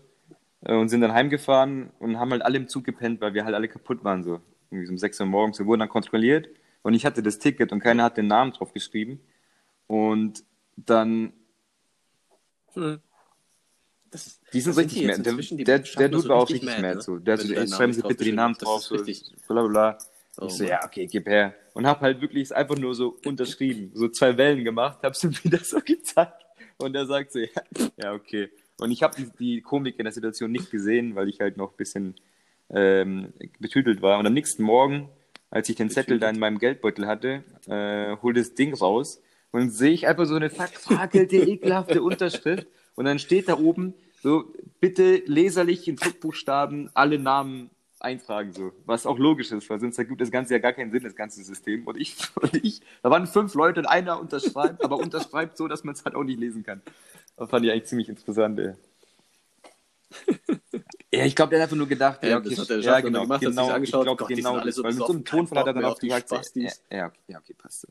[0.62, 3.54] Äh, und sind dann heimgefahren und haben halt alle im Zug gepennt, weil wir halt
[3.54, 4.40] alle kaputt waren, so.
[4.70, 5.58] Irgendwie so um 6 Uhr morgens.
[5.58, 6.48] Wir wurden dann kontrolliert
[6.82, 9.20] und ich hatte das Ticket und keiner hat den Namen drauf geschrieben.
[9.86, 10.44] Und
[10.76, 11.32] dann.
[12.72, 13.00] Hm.
[14.12, 15.22] Ist, die sind richtig mad.
[15.22, 16.82] Der, der, der Dude war auch richtig mad.
[16.82, 17.00] Ne?
[17.00, 17.18] So.
[17.18, 18.96] Der so, schreiben Sie bitte die Namen drauf, so,
[19.48, 19.98] bla bla.
[20.38, 21.54] Oh, ich so, ja, okay, gib her.
[21.72, 25.58] Und hab halt wirklich einfach nur so unterschrieben, so zwei Wellen gemacht, hab's ihm wieder
[25.58, 26.44] so gezeigt.
[26.78, 27.48] Und er sagt so, ja,
[27.96, 28.50] ja okay.
[28.78, 31.72] Und ich habe die, die, Komik in der Situation nicht gesehen, weil ich halt noch
[31.72, 32.14] ein bisschen
[32.68, 34.18] ähm, betütelt war.
[34.18, 35.08] Und am nächsten Morgen,
[35.50, 39.70] als ich den Zettel da in meinem Geldbeutel hatte, äh, hol das Ding raus und
[39.70, 42.66] sehe ich einfach so eine verfakelte, ekelhafte Unterschrift.
[42.96, 47.70] Und dann steht da oben so, bitte leserlich in Druckbuchstaben alle Namen
[48.00, 48.72] eintragen, so.
[48.84, 51.42] Was auch logisch ist, weil sonst ergibt das Ganze ja gar keinen Sinn, das ganze
[51.42, 51.86] System.
[51.86, 55.84] Und ich, und ich, da waren fünf Leute und einer unterschreibt, aber unterschreibt so, dass
[55.84, 56.82] man es halt auch nicht lesen kann.
[57.36, 58.74] Das fand ich eigentlich ziemlich interessant, ey.
[61.12, 63.68] ja, ich glaube, der hat einfach nur gedacht, ja, okay, ja, ja genau, gemacht, genau,
[63.70, 65.84] angeschaut, ich glaube, Gott, genau, das, so weil mit so einem Tonfall hat er dann
[65.84, 67.86] auch gesagt, ja, ja, okay, ja, okay, passt.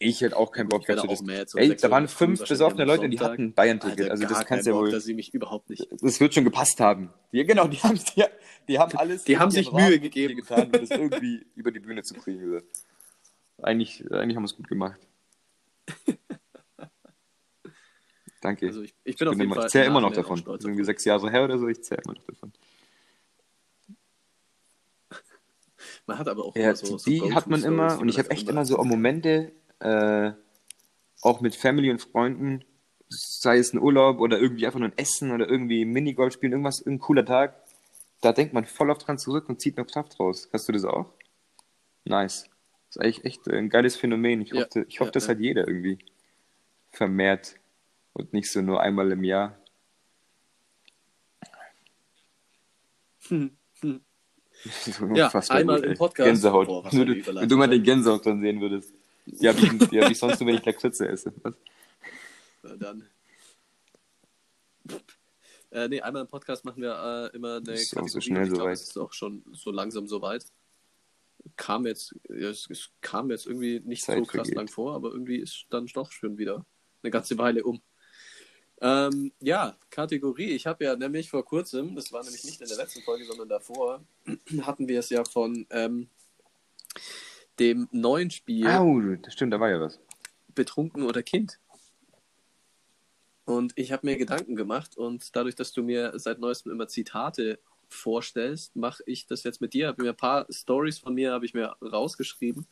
[0.00, 1.08] Ich hätte auch keinen Bock dazu.
[1.08, 4.10] Das, ey, da waren fünf besoffene Leute, die hatten Bayern-Ticket.
[4.10, 4.92] Also das kannst du ja wohl.
[4.92, 5.88] Dass sie mich überhaupt nicht.
[6.00, 7.12] Das wird schon gepasst haben.
[7.32, 8.24] Die, genau, die haben, die,
[8.68, 9.24] die haben alles.
[9.24, 12.62] Die haben sich Mühe gegeben, getan, um das irgendwie über die Bühne zu kriegen.
[13.60, 15.00] Eigentlich, eigentlich haben wir es gut gemacht.
[18.40, 18.66] Danke.
[18.66, 20.38] Also ich, ich, bin ich, auf jeden immer, ich zähle immer noch davon.
[20.38, 22.52] Ist irgendwie sechs Jahre her oder so, ich zähle immer noch davon.
[26.06, 28.48] Man hat aber auch ja, so, Die so hat man immer, und ich habe echt
[28.48, 30.32] immer so Momente, äh,
[31.22, 32.64] auch mit Family und Freunden,
[33.08, 36.84] sei es ein Urlaub oder irgendwie einfach nur ein Essen oder irgendwie Minigolf spielen, irgendwas,
[36.84, 37.56] ein cooler Tag,
[38.20, 40.48] da denkt man voll oft dran zurück und zieht noch Kraft raus.
[40.52, 41.12] Hast du das auch?
[42.04, 42.48] Nice.
[42.88, 44.40] Das ist eigentlich echt ein geiles Phänomen.
[44.40, 45.30] Ich ja, hoffe, ich hoffe ja, das ja.
[45.30, 45.98] hat jeder irgendwie
[46.90, 47.56] vermehrt
[48.12, 49.58] und nicht so nur einmal im Jahr.
[53.28, 54.00] Hm, hm.
[55.14, 56.26] ja, einmal im Podcast.
[56.26, 56.66] Gänsehaut.
[56.66, 58.92] Boah, wenn, du, wenn du mal den Gänsehaut dann sehen würdest.
[59.40, 61.32] Ja, wie, ja, wie sonst nur, wenn ich Lakritze esse.
[61.42, 61.54] Was?
[62.62, 63.08] Na dann.
[65.70, 68.08] Äh, nee, einmal im Podcast machen wir äh, immer eine ist Kategorie.
[68.08, 68.72] Auch so schnell so weit.
[68.72, 70.46] ist auch schon so langsam so weit.
[71.56, 74.54] Kam jetzt, es, es kam jetzt irgendwie nicht Zeit so krass vergeht.
[74.54, 76.64] lang vor, aber irgendwie ist dann doch schon wieder
[77.02, 77.82] eine ganze Weile um.
[78.80, 80.50] Ähm, ja, Kategorie.
[80.50, 83.48] Ich habe ja nämlich vor kurzem, das war nämlich nicht in der letzten Folge, sondern
[83.48, 84.04] davor,
[84.62, 86.08] hatten wir es ja von ähm,
[87.58, 88.66] dem neuen Spiel.
[88.68, 89.98] Oh, das stimmt, da war ja was.
[90.54, 91.58] Betrunken oder Kind.
[93.44, 97.58] Und ich habe mir Gedanken gemacht und dadurch, dass du mir seit neuestem immer Zitate
[97.88, 99.88] vorstellst, mache ich das jetzt mit dir.
[99.88, 102.66] Habe mir ein paar Stories von mir habe ich mir rausgeschrieben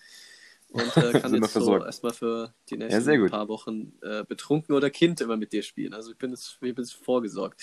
[0.68, 4.90] und äh, kann jetzt so erstmal für die nächsten ja, paar Wochen äh, betrunken oder
[4.90, 5.94] Kind immer mit dir spielen.
[5.94, 7.62] Also ich bin jetzt, ich bin jetzt vorgesorgt.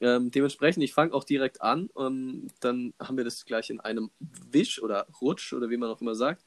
[0.00, 4.10] Ähm, dementsprechend, ich fange auch direkt an und dann haben wir das gleich in einem
[4.18, 6.44] Wisch oder Rutsch oder wie man auch immer sagt.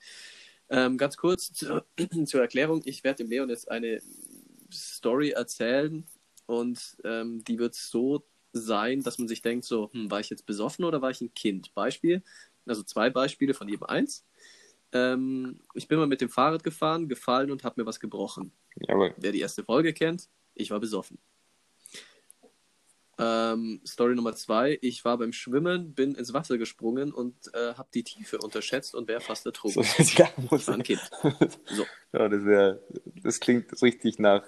[0.69, 1.83] Ähm, ganz kurz zu,
[2.25, 4.01] zur Erklärung, ich werde dem Leon jetzt eine
[4.71, 6.05] Story erzählen
[6.45, 8.23] und ähm, die wird so
[8.53, 11.33] sein, dass man sich denkt, so, hm, war ich jetzt besoffen oder war ich ein
[11.33, 11.73] Kind?
[11.73, 12.23] Beispiel,
[12.65, 14.25] also zwei Beispiele von jedem eins.
[14.91, 18.51] Ähm, ich bin mal mit dem Fahrrad gefahren, gefallen und habe mir was gebrochen.
[18.75, 19.13] Jawohl.
[19.17, 21.19] Wer die erste Folge kennt, ich war besoffen.
[23.21, 27.89] Ähm, Story Nummer zwei, ich war beim Schwimmen, bin ins Wasser gesprungen und äh, habe
[27.93, 29.83] die Tiefe unterschätzt und wäre fast ertrunken.
[29.83, 31.01] So, ja, muss war ein Kind.
[31.65, 31.85] So.
[32.13, 32.79] Ja, das, wär,
[33.21, 34.43] das klingt richtig nach.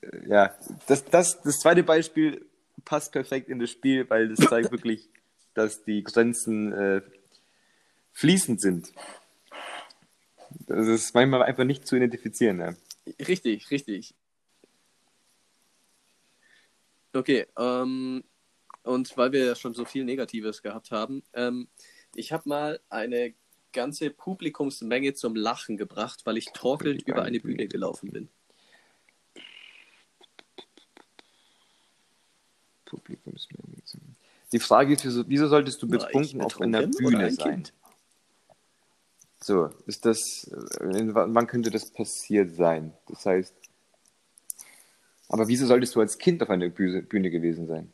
[0.00, 0.58] Äh, ja,
[0.88, 2.44] das, das, das zweite Beispiel
[2.84, 5.08] passt perfekt in das Spiel, weil das zeigt wirklich,
[5.54, 7.02] dass die Grenzen äh,
[8.12, 8.92] fließend sind.
[10.66, 12.58] Das ist manchmal einfach nicht zu identifizieren.
[12.58, 12.74] Ja.
[13.20, 14.14] Richtig, richtig.
[17.12, 18.22] Okay, ähm,
[18.82, 21.68] und weil wir ja schon so viel Negatives gehabt haben, ähm,
[22.14, 23.34] ich habe mal eine
[23.72, 28.28] ganze Publikumsmenge zum Lachen gebracht, weil ich torkelnd über eine Bühne gelaufen bin.
[32.84, 33.70] Publikumsmenge.
[34.52, 37.68] Die Frage ist, wieso, solltest du betrunken auf einer Bühne sein?
[39.42, 40.50] So, ist das,
[40.80, 42.92] äh, wann könnte das passiert sein?
[43.06, 43.54] Das heißt,
[45.30, 47.92] aber wieso solltest du als Kind auf einer Bühne gewesen sein?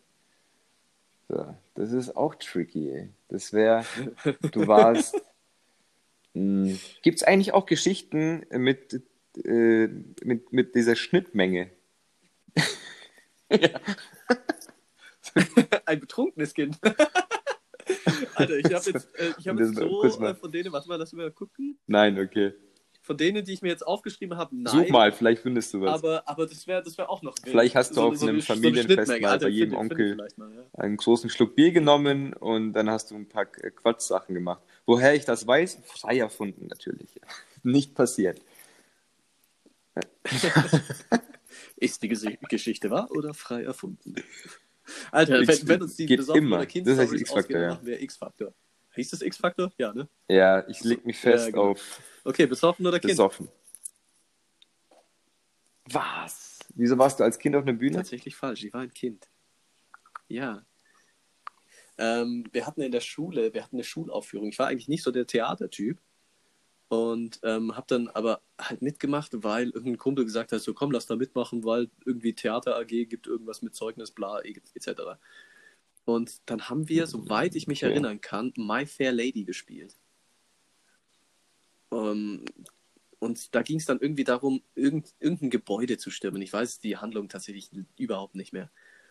[1.29, 3.11] So, das ist auch tricky, ey.
[3.29, 3.85] Das wäre,
[4.53, 5.21] du warst.
[6.35, 9.03] Hm, Gibt es eigentlich auch Geschichten mit,
[9.43, 9.89] äh,
[10.23, 11.71] mit, mit dieser Schnittmenge?
[13.51, 13.81] ja.
[15.87, 16.79] Ein betrunkenes Kind.
[18.35, 21.15] Alter, ich habe jetzt, äh, ich hab jetzt so äh, von denen, was mal, lass
[21.15, 21.79] mal gucken.
[21.87, 22.53] Nein, okay.
[23.07, 24.73] Von denen, die ich mir jetzt aufgeschrieben habe, nein.
[24.73, 25.95] Such mal, vielleicht findest du was.
[25.95, 27.49] Aber, aber das wäre das wär auch noch wild.
[27.49, 30.39] Vielleicht hast du so, auf so einem so Familienfest mal bei jedem find, Onkel find
[30.39, 30.65] mal, ja.
[30.75, 34.61] einen großen Schluck Bier genommen und dann hast du ein paar Quatschsachen gemacht.
[34.87, 35.79] Woher ich das weiß?
[35.85, 37.21] Frei erfunden natürlich.
[37.63, 38.41] Nicht passiert.
[41.77, 44.17] Ist die Geschichte wahr oder frei erfunden?
[45.13, 47.69] Alter, wenn, wenn, uns die besoffene Kind-Stories ausgehen, ja.
[47.71, 48.53] machen wir X-Faktor.
[48.97, 49.73] Hieß das X-Faktor?
[49.79, 50.09] Ja, ne?
[50.29, 51.71] Ja, ich leg mich fest ja, genau.
[51.71, 52.01] auf.
[52.25, 53.13] Okay, besoffen oder Kind?
[53.13, 53.49] Besoffen.
[55.85, 56.59] Was?
[56.75, 57.97] Wieso warst du als Kind auf einer Bühne?
[57.97, 59.29] Tatsächlich falsch, ich war ein Kind.
[60.29, 60.65] Ja.
[61.99, 64.49] Ähm, wir hatten in der Schule, wir hatten eine Schulaufführung.
[64.49, 65.99] Ich war eigentlich nicht so der Theatertyp
[66.89, 71.07] und ähm, habe dann aber halt mitgemacht, weil irgendein Kumpel gesagt hat, so komm, lass
[71.07, 75.19] da mitmachen, weil irgendwie Theater AG gibt irgendwas mit Zeugnis, bla, etc.
[76.07, 77.91] Und dann haben wir, soweit ich mich okay.
[77.91, 79.99] erinnern kann, My Fair Lady gespielt.
[81.89, 82.45] Um, ähm,
[83.19, 86.41] und da ging es dann irgendwie darum, irgend, irgendein Gebäude zu stürmen.
[86.43, 88.71] Ich weiß die Handlung tatsächlich überhaupt nicht mehr.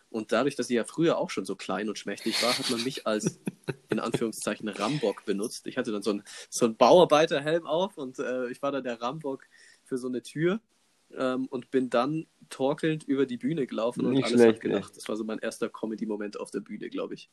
[0.10, 2.82] Und dadurch, dass ich ja früher auch schon so klein und schmächtig war, hat man
[2.84, 3.42] mich als,
[3.90, 5.68] in Anführungszeichen, Rambock benutzt.
[5.68, 9.02] Ich hatte dann so einen, so einen Bauarbeiterhelm auf und äh, ich war dann der
[9.02, 9.46] Rambock
[9.84, 10.62] für so eine Tür
[11.18, 14.90] ähm, und bin dann torkelnd über die Bühne gelaufen und Nicht alles schlecht, hat gedacht.
[14.92, 14.96] Ey.
[14.96, 17.30] Das war so mein erster Comedy-Moment auf der Bühne, glaube ich.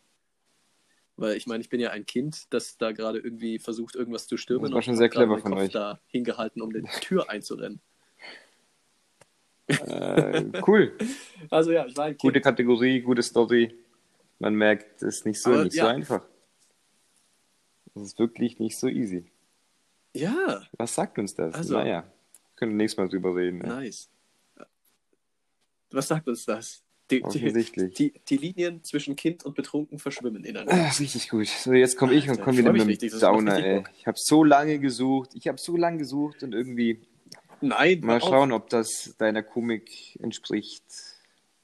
[1.16, 4.36] Weil ich meine, ich bin ja ein Kind, das da gerade irgendwie versucht, irgendwas zu
[4.36, 4.64] stürmen.
[4.64, 5.70] Das war schon sehr clever von Kopf euch.
[5.72, 7.80] da hingehalten, um die Tür einzurennen.
[9.66, 10.96] Äh, cool.
[11.50, 12.20] Also ja, ich war ein kind.
[12.20, 13.74] Gute Kategorie, gute Story.
[14.38, 15.84] Man merkt, es ist nicht so, Aber, nicht ja.
[15.84, 16.24] so einfach.
[17.94, 19.30] Es ist wirklich nicht so easy.
[20.14, 20.62] Ja.
[20.78, 21.54] Was sagt uns das?
[21.54, 22.04] Also, naja
[22.62, 23.58] können nächstes Mal drüber reden.
[23.58, 24.08] Nice.
[25.90, 26.84] Was sagt uns das?
[27.10, 27.94] Die, Offensichtlich.
[27.94, 30.72] Die, die, Linien zwischen Kind und Betrunken verschwimmen ineinander.
[30.72, 31.48] Ah, richtig gut.
[31.48, 33.84] So, jetzt komme ich und komme wieder mit dem Downer, ey.
[33.98, 35.30] Ich habe so lange gesucht.
[35.34, 37.00] Ich habe so lange gesucht und irgendwie.
[37.60, 38.00] Nein.
[38.02, 40.84] Mal schauen, ob das deiner Komik entspricht,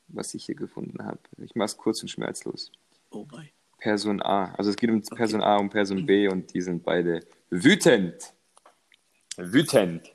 [0.08, 1.20] was ich hier gefunden habe.
[1.38, 2.72] Ich mache es kurz und schmerzlos.
[3.10, 3.50] Oh mein.
[3.78, 4.52] Person A.
[4.56, 5.48] Also es geht um Person okay.
[5.48, 7.20] A und Person B und die sind beide
[7.50, 8.34] wütend.
[9.36, 10.12] Wütend.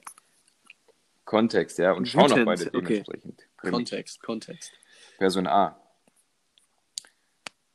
[1.33, 3.47] Kontext, ja, und schau noch beide dementsprechend.
[3.57, 3.71] Okay.
[3.71, 4.71] Kontext, Kontext.
[5.17, 5.81] Person A.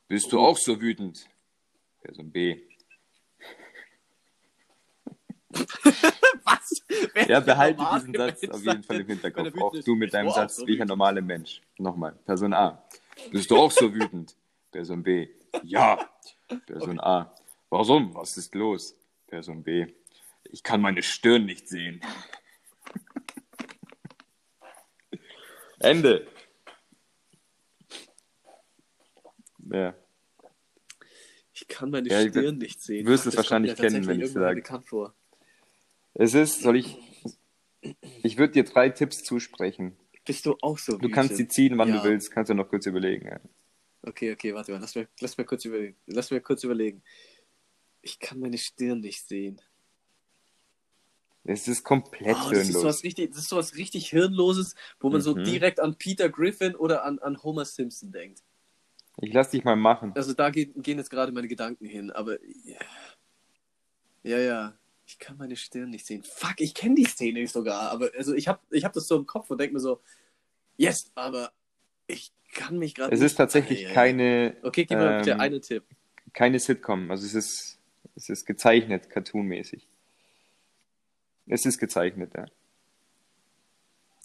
[0.07, 1.27] Bist du auch so wütend?
[2.01, 2.61] Person B.
[5.49, 6.85] Was?
[7.13, 9.61] Wer ja, behalte diesen Satz auf jeden Fall im Hinterkopf.
[9.61, 11.61] Auch du mit deinem Satz, so wie ich ein normaler Mensch.
[11.77, 12.13] Nochmal.
[12.25, 12.81] Person A.
[13.29, 14.37] Bist du auch so wütend?
[14.71, 15.27] Person B.
[15.63, 16.09] Ja.
[16.65, 17.09] Person okay.
[17.09, 17.35] A.
[17.69, 18.15] Warum?
[18.15, 18.95] Was ist los?
[19.27, 19.87] Person B.
[20.45, 21.99] Ich kann meine Stirn nicht sehen.
[25.79, 26.27] Ende.
[29.71, 29.95] Ja.
[31.53, 33.05] Ich kann meine ja, Stirn nicht sehen.
[33.05, 34.63] Du wirst es wahrscheinlich kennen, wenn ich sage.
[36.13, 36.97] Es ist, soll ich.
[38.23, 39.97] Ich würde dir drei Tipps zusprechen.
[40.25, 40.97] Bist du auch so?
[40.97, 41.97] Du kannst sie ziehen, wann ja.
[41.97, 42.31] du willst.
[42.31, 43.27] Kannst du noch kurz überlegen.
[43.27, 43.39] Ja.
[44.01, 44.79] Okay, okay, warte mal.
[44.79, 45.95] Lass mir, lass mir kurz überlegen.
[46.05, 47.01] Lass mir kurz überlegen.
[48.01, 49.61] Ich kann meine Stirn nicht sehen.
[51.43, 52.57] Es ist komplett oh, hirnlos.
[52.57, 55.23] Das ist, sowas richtig, das ist sowas richtig Hirnloses, wo man mhm.
[55.23, 58.43] so direkt an Peter Griffin oder an, an Homer Simpson denkt.
[59.21, 60.13] Ich lass dich mal machen.
[60.15, 62.79] Also da gehen, gehen jetzt gerade meine Gedanken hin, aber yeah.
[64.23, 64.73] ja, ja,
[65.05, 66.23] ich kann meine Stirn nicht sehen.
[66.23, 69.25] Fuck, ich kenne die Szene sogar, aber also ich habe ich hab das so im
[69.25, 69.99] Kopf und denke mir so,
[70.77, 71.51] yes, aber
[72.07, 73.13] ich kann mich gerade.
[73.13, 74.57] Es ist tatsächlich ah, ja, keine.
[74.63, 75.83] Okay, gib mir ähm, bitte einen Tipp.
[76.33, 77.79] Keine Sitcom, also es ist,
[78.15, 79.87] es ist gezeichnet, cartoonmäßig.
[81.49, 82.45] Es ist gezeichnet, ja.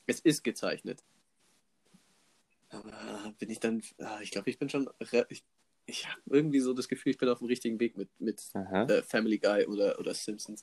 [0.06, 1.02] Es ist gezeichnet.
[2.68, 3.82] Aber bin ich dann.
[3.98, 4.88] Ah, ich glaube, ich bin schon.
[5.28, 5.44] Ich,
[5.86, 9.02] ich habe irgendwie so das Gefühl, ich bin auf dem richtigen Weg mit, mit äh,
[9.02, 10.62] Family Guy oder, oder Simpsons.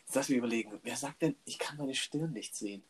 [0.00, 0.80] Jetzt lass mich überlegen.
[0.82, 2.82] Wer sagt denn, ich kann meine Stirn nicht sehen?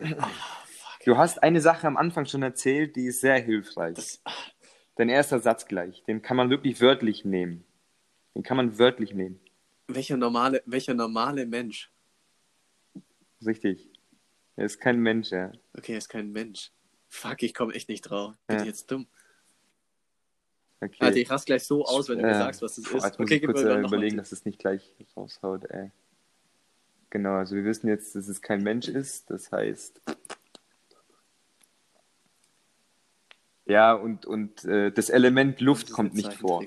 [0.00, 0.24] Oh,
[1.04, 3.96] du hast eine Sache am Anfang schon erzählt, die ist sehr hilfreich.
[3.96, 4.22] Das,
[4.94, 7.64] Dein erster Satz gleich, den kann man wirklich wörtlich nehmen.
[8.34, 9.40] Den kann man wörtlich nehmen.
[9.94, 11.90] Welcher normale, welcher normale Mensch?
[13.44, 13.88] Richtig.
[14.56, 15.52] Er ist kein Mensch, ja.
[15.76, 16.70] Okay, er ist kein Mensch.
[17.08, 18.34] Fuck, ich komme echt nicht drauf.
[18.46, 18.62] Bin ja.
[18.62, 19.06] ich jetzt dumm?
[20.80, 20.96] Okay.
[21.00, 22.92] Alter, ich raste gleich so aus, wenn du äh, mir sagst, was das ist.
[22.92, 25.90] Jetzt okay, muss ich kurz überlegen, dass es nicht gleich raushaut, ey.
[27.10, 29.28] Genau, also wir wissen jetzt, dass es kein Mensch ist.
[29.30, 30.00] Das heißt.
[33.66, 36.64] Ja, und, und äh, das Element Luft das kommt nicht vor.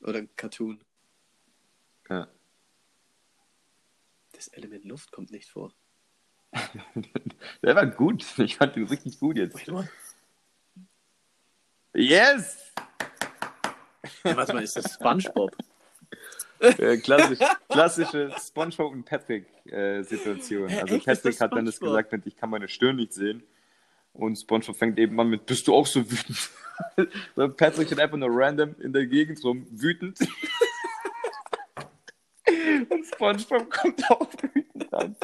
[0.00, 0.80] Oder ein Cartoon.
[2.08, 2.28] Ja.
[4.38, 5.72] Das Element Luft kommt nicht vor.
[7.62, 8.24] Der war gut.
[8.38, 9.58] Ich fand den richtig gut jetzt.
[11.92, 12.72] Yes!
[14.22, 15.56] Ja, warte mal, ist das SpongeBob?
[16.60, 20.68] Äh, klassisch, klassische SpongeBob und Patrick-Situation.
[20.68, 21.06] Äh, also Echt?
[21.06, 23.44] Patrick hat dann das gesagt, ich kann meine Stirn nicht sehen.
[24.12, 26.50] Und SpongeBob fängt eben an mit, bist du auch so wütend?
[27.56, 30.18] Patrick steht einfach nur random in der Gegend rum, wütend.
[33.18, 35.16] SpongeBob kommt auch wütend an.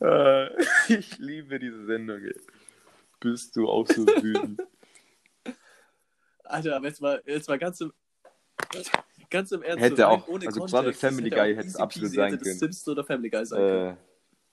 [0.00, 2.20] Äh, ich liebe diese Sendung.
[2.22, 2.34] Ey.
[3.20, 4.60] Bist du auch so wütend?
[6.44, 7.92] Alter, aber jetzt mal, jetzt mal ganz im,
[9.30, 9.82] ganz im Ernst.
[9.82, 12.58] Hätte auch, ohne also gerade Family Guy hätte es absolut sein können.
[12.58, 13.92] Simpsons oder Family Guy sein können.
[13.92, 13.96] Äh,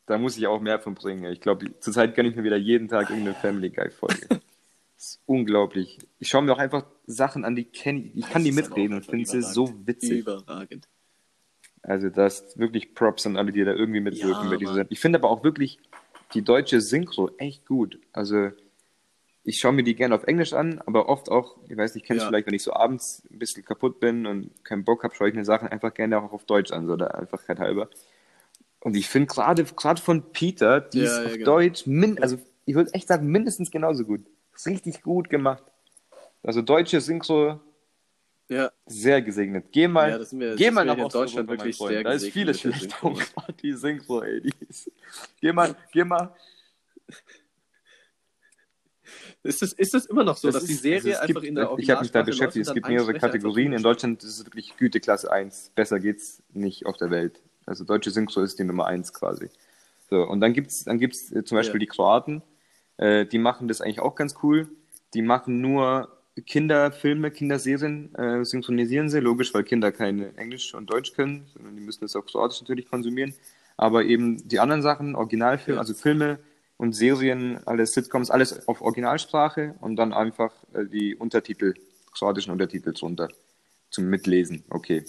[0.05, 1.25] da muss ich auch mehr von bringen.
[1.31, 4.27] Ich glaube, zurzeit kann ich mir wieder jeden Tag irgendeine Family Guy-Folge.
[4.29, 4.39] das
[4.97, 5.99] ist unglaublich.
[6.19, 8.15] Ich schaue mir auch einfach Sachen an, die kenne ich.
[8.15, 10.19] Ich kann die mitreden und finde sie so witzig.
[10.19, 10.87] Überragend.
[11.83, 14.99] Also das ist wirklich Props an alle, die da irgendwie mitwirken ja, bei dieser Ich
[14.99, 15.79] finde aber auch wirklich
[16.33, 17.99] die deutsche Synchro echt gut.
[18.13, 18.51] Also
[19.43, 22.21] ich schaue mir die gerne auf Englisch an, aber oft auch, ich weiß nicht, kennst
[22.21, 22.27] ja.
[22.27, 25.35] vielleicht, wenn ich so abends ein bisschen kaputt bin und keinen Bock habe, schaue ich
[25.35, 27.89] mir Sachen einfach gerne auch auf Deutsch an, so da einfach halt halber.
[28.79, 31.45] Und ich finde gerade gerade von Peter, die ja, ist auf genau.
[31.45, 34.21] Deutsch, min also ich würde echt sagen, mindestens genauso gut.
[34.55, 35.63] Ist richtig gut gemacht.
[36.43, 37.59] Also deutsche Synchro
[38.51, 38.71] ja.
[38.85, 39.67] Sehr gesegnet.
[39.71, 42.99] Geh mal, ja, wir, geh mal nach in Deutschland wirklich sehr Da ist vieles schlecht
[42.99, 44.41] gerade die Synchro, ey.
[44.41, 44.91] Die ist,
[45.39, 46.35] geh mal, geh mal.
[49.43, 51.45] Ist das, ist das immer noch so, das dass ist, die Serie also einfach gibt,
[51.45, 52.67] in der Ich habe mich da beschäftigt.
[52.67, 53.71] Es gibt mehrere Kategorien.
[53.71, 55.71] In Deutschland ist es wirklich Güteklasse 1.
[55.73, 57.41] Besser geht's nicht auf der Welt.
[57.65, 59.49] Also deutsche Synchro ist die Nummer 1 quasi.
[60.09, 61.85] So, und dann gibt's dann gibt's äh, zum Beispiel ja.
[61.85, 62.43] die Kroaten.
[62.97, 64.67] Äh, die machen das eigentlich auch ganz cool.
[65.13, 71.13] Die machen nur Kinderfilme, Kinderserien äh, synchronisieren sie, logisch, weil Kinder kein Englisch und Deutsch
[71.13, 73.33] können, sondern die müssen das auch Kroatisch natürlich konsumieren.
[73.75, 76.39] Aber eben die anderen Sachen, Originalfilme, also Filme
[76.77, 81.73] und Serien, alles Sitcoms, alles auf Originalsprache und dann einfach äh, die Untertitel,
[82.13, 83.27] kroatischen Untertitel drunter
[83.89, 84.63] zum Mitlesen.
[84.69, 85.03] Okay.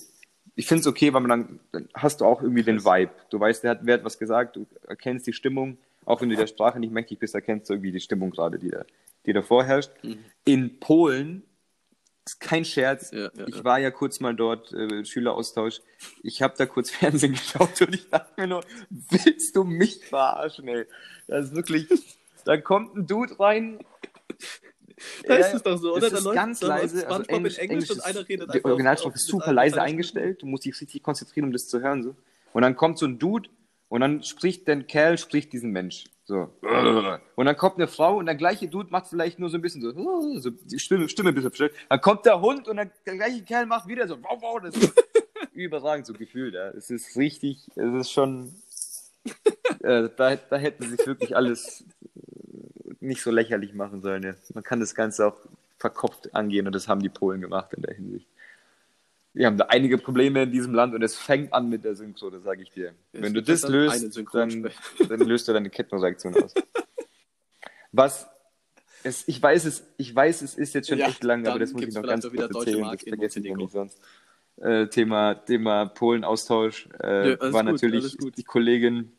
[0.55, 3.13] Ich finde es okay, weil man dann, dann hast du auch irgendwie den Vibe.
[3.31, 6.37] Du weißt, der hat, wer hat was gesagt, du erkennst die Stimmung, auch wenn du
[6.37, 8.85] der Sprache nicht mächtig bist, erkennst du irgendwie die Stimmung gerade, die da
[9.27, 9.91] die da vorherrscht.
[10.03, 10.25] Mhm.
[10.45, 11.45] In Polen,
[12.25, 15.81] ist kein Scherz, ja, ja, ich war ja kurz mal dort, äh, Schüleraustausch,
[16.23, 20.69] ich habe da kurz Fernsehen geschaut und ich dachte mir nur, willst du mich verarschen,
[20.69, 20.87] ey?
[21.27, 21.89] Das ist wirklich,
[22.45, 23.81] da kommt ein Dude rein,
[25.27, 26.11] da ist es doch so, oder?
[26.11, 27.09] Das ist ganz leise.
[27.09, 30.43] Also Englisch, Englisch, ist, einer redet Die Originalsprache ist super leise eingestellt.
[30.43, 32.03] Du musst dich richtig konzentrieren, um das zu hören.
[32.03, 32.15] So.
[32.53, 33.49] Und dann kommt so ein Dude
[33.89, 36.05] und dann spricht der Kerl, spricht diesen Mensch.
[36.25, 36.55] So.
[37.37, 39.83] Und dann kommt eine Frau und der gleiche Dude macht vielleicht nur so ein bisschen
[39.83, 41.75] so, so die Stimme, Stimme ein bisschen verstellt.
[41.89, 44.77] Dann kommt der Hund und der, der gleiche Kerl macht wieder so, wow, wow, das
[44.77, 44.95] ist
[45.53, 46.55] überragend so gefühlt.
[46.55, 46.69] Ja.
[46.69, 48.55] Es ist richtig, es ist schon,
[49.81, 54.23] äh, da, da hätten sie sich wirklich alles äh, nicht so lächerlich machen sollen.
[54.23, 54.35] Ja.
[54.55, 55.37] Man kann das Ganze auch
[55.79, 58.29] verkopft angehen und das haben die Polen gemacht in der Hinsicht
[59.35, 62.31] wir haben da einige Probleme in diesem Land und es fängt an mit der Synchro,
[62.31, 62.95] das sage ich dir.
[63.13, 64.71] Es Wenn du das löst, dann,
[65.09, 66.55] dann, löst du deine Kettenreaktion aus.
[67.93, 68.29] Was
[69.05, 71.73] es, ich weiß es, ich weiß, es ist jetzt schon ja, echt lang, aber das
[71.73, 74.01] muss ich noch ganz kurz erzählen, das vergesse ich nicht sonst.
[74.61, 79.13] Äh, Thema, Thema Polen-Austausch äh, ja, war gut, natürlich die Kollegin,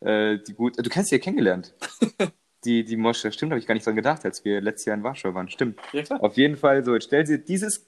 [0.00, 1.74] äh, die gut, du kennst sie ja kennengelernt.
[2.64, 5.02] die, die Mosche, stimmt, habe ich gar nicht dran gedacht, als wir letztes Jahr in
[5.02, 5.80] Warschau waren, stimmt.
[5.92, 7.86] Ja, Auf jeden Fall, so, jetzt stell dir dieses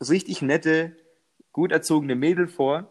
[0.00, 0.96] richtig nette,
[1.54, 2.90] gut erzogene Mädel vor,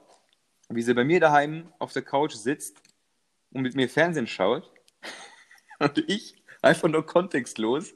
[0.69, 2.81] wie sie bei mir daheim auf der Couch sitzt
[3.51, 4.71] und mit mir Fernsehen schaut.
[5.79, 7.93] Und ich einfach nur kontextlos.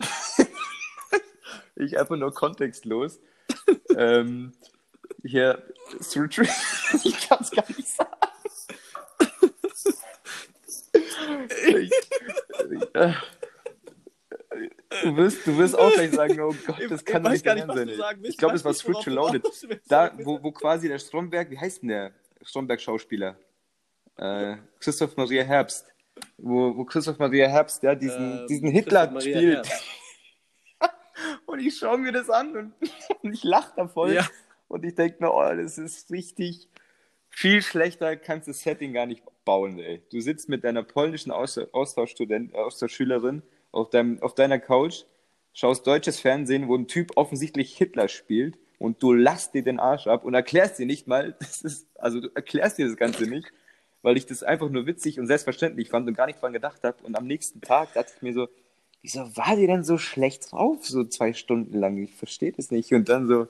[1.76, 3.20] ich einfach nur kontextlos.
[3.96, 4.54] ähm,
[5.22, 5.62] hier,
[6.00, 8.10] ich kann es gar nicht sagen.
[11.68, 11.92] ich,
[12.94, 13.12] äh,
[15.02, 17.90] Du wirst, du wirst auch gleich sagen, oh Gott, das kann doch nicht sein.
[18.22, 19.44] Ich glaube, es war Switch Reloaded.
[19.88, 23.38] Da, wo, wo quasi der Stromberg, wie heißt denn der Stromberg-Schauspieler?
[24.16, 25.86] Äh, Christoph Maria Herbst.
[26.38, 29.68] Wo, wo Christoph Maria Herbst ja, diesen, ähm, diesen Hitler spielt.
[31.46, 32.72] und ich schaue mir das an und,
[33.22, 34.12] und ich lache davon.
[34.12, 34.26] Ja.
[34.68, 36.68] Und ich denke mir, oh, das ist richtig
[37.28, 40.02] viel schlechter, kannst du das Setting gar nicht bauen, ey.
[40.10, 43.42] Du sitzt mit deiner polnischen Austauschstudent, Austauschschülerin
[43.76, 45.04] auf, deinem, auf deiner Couch,
[45.52, 50.06] schaust deutsches Fernsehen, wo ein Typ offensichtlich Hitler spielt und du lachst dir den Arsch
[50.06, 53.52] ab und erklärst dir nicht mal, das ist, also du erklärst dir das Ganze nicht,
[54.02, 56.96] weil ich das einfach nur witzig und selbstverständlich fand und gar nicht dran gedacht habe.
[57.02, 58.48] Und am nächsten Tag dachte ich mir so,
[59.02, 61.96] wieso war die denn so schlecht drauf, so zwei Stunden lang?
[61.98, 62.92] Ich verstehe das nicht.
[62.92, 63.48] Und dann so,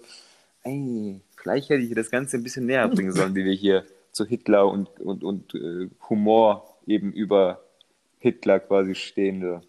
[0.62, 4.24] ey, vielleicht hätte ich das Ganze ein bisschen näher bringen sollen, wie wir hier zu
[4.24, 7.60] Hitler und, und, und äh, Humor eben über
[8.18, 9.42] Hitler quasi stehen.
[9.42, 9.60] So.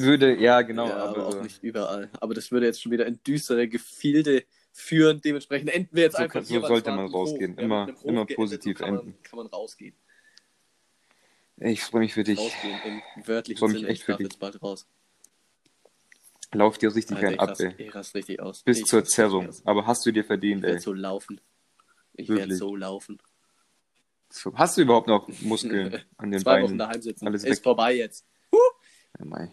[0.00, 0.88] Würde, ja, genau.
[0.88, 2.10] Ja, aber, aber auch nicht überall.
[2.20, 5.20] Aber das würde jetzt schon wieder in düstere Gefilde führen.
[5.20, 7.56] Dementsprechend enden wir jetzt so, einfach So sollte man rausgehen.
[7.58, 9.06] Immer, ja, immer positiv kann enden.
[9.06, 9.94] Man, kann man rausgehen.
[11.58, 12.38] Ich freue mich für dich.
[12.38, 12.80] Rausgehen
[13.16, 13.88] im wörtlichen ich Sinne.
[13.88, 14.24] Echt für dich.
[14.24, 14.86] jetzt bald raus.
[16.54, 17.74] Lauf dir richtig Alter, ab, ey.
[17.78, 18.62] Ich rast richtig aus.
[18.62, 19.48] Bis ich zur Zerrung.
[19.64, 20.76] Aber hast du dir verdient, ich ey.
[20.76, 21.40] Ich so laufen.
[22.14, 23.18] Ich werde so laufen.
[24.28, 26.68] So, hast du überhaupt noch Muskeln an den Zwei Beinen?
[26.68, 27.26] Wochen daheim sitzen.
[27.26, 27.62] Alles Ist weg.
[27.62, 28.26] vorbei jetzt.
[29.18, 29.50] Ja, mei.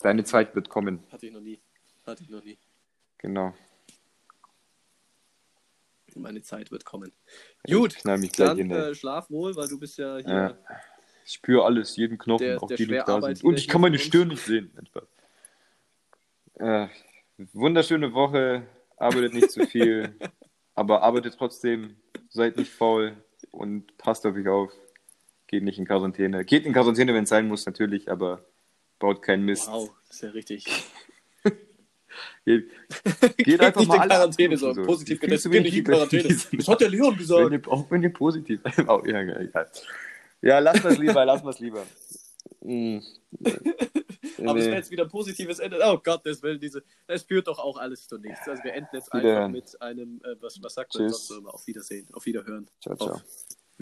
[0.00, 1.02] Deine Zeit wird kommen.
[1.10, 1.60] Hatte ich noch nie.
[2.06, 2.58] Hatte ich noch nie.
[3.18, 3.54] Genau.
[6.14, 7.12] Meine Zeit wird kommen.
[7.68, 10.58] Gut, dann äh, schlaf wohl, weil du bist ja hier Ja.
[11.24, 13.44] Ich spüre alles, jeden Knochen, Der- auch der die, da sind.
[13.44, 14.72] Und ich kann meine Stirn nicht sehen.
[16.54, 16.88] Äh,
[17.52, 20.16] wunderschöne Woche, arbeitet nicht zu viel,
[20.74, 21.96] aber arbeitet trotzdem,
[22.30, 24.72] seid nicht faul und passt auf euch auf.
[25.46, 26.44] Geht nicht in Quarantäne.
[26.44, 28.44] Geht in Quarantäne, wenn es sein muss, natürlich, aber
[28.98, 29.68] baut keinen Mist.
[29.68, 30.66] Wow, das ist ja richtig.
[32.44, 32.70] Geht,
[33.36, 34.82] geht einfach nicht mal in Quarantäne, so so.
[34.82, 36.36] positiv getestet, geht nicht in Quarantäne.
[36.52, 37.52] Das hat der Leon Wenn gesagt.
[37.52, 38.60] ihr, auch wenn ihr positiv.
[38.86, 39.70] oh, ja, egal.
[40.40, 41.84] Ja, lass das lieber, lass das lieber.
[42.62, 42.98] Mm.
[44.38, 44.70] Aber es Nee.
[44.70, 45.78] wäre jetzt wieder ein positives Ende.
[45.82, 46.82] Oh Gott, das will diese.
[47.06, 48.46] Es führt doch auch alles zu nichts.
[48.48, 49.36] Also wir enden jetzt Wieder.
[49.44, 51.54] einfach mit einem, äh, was, was sagt man sonst so immer?
[51.54, 52.68] Auf Wiedersehen, auf Wiederhören.
[52.80, 53.14] Ciao, ciao.
[53.14, 53.22] Auf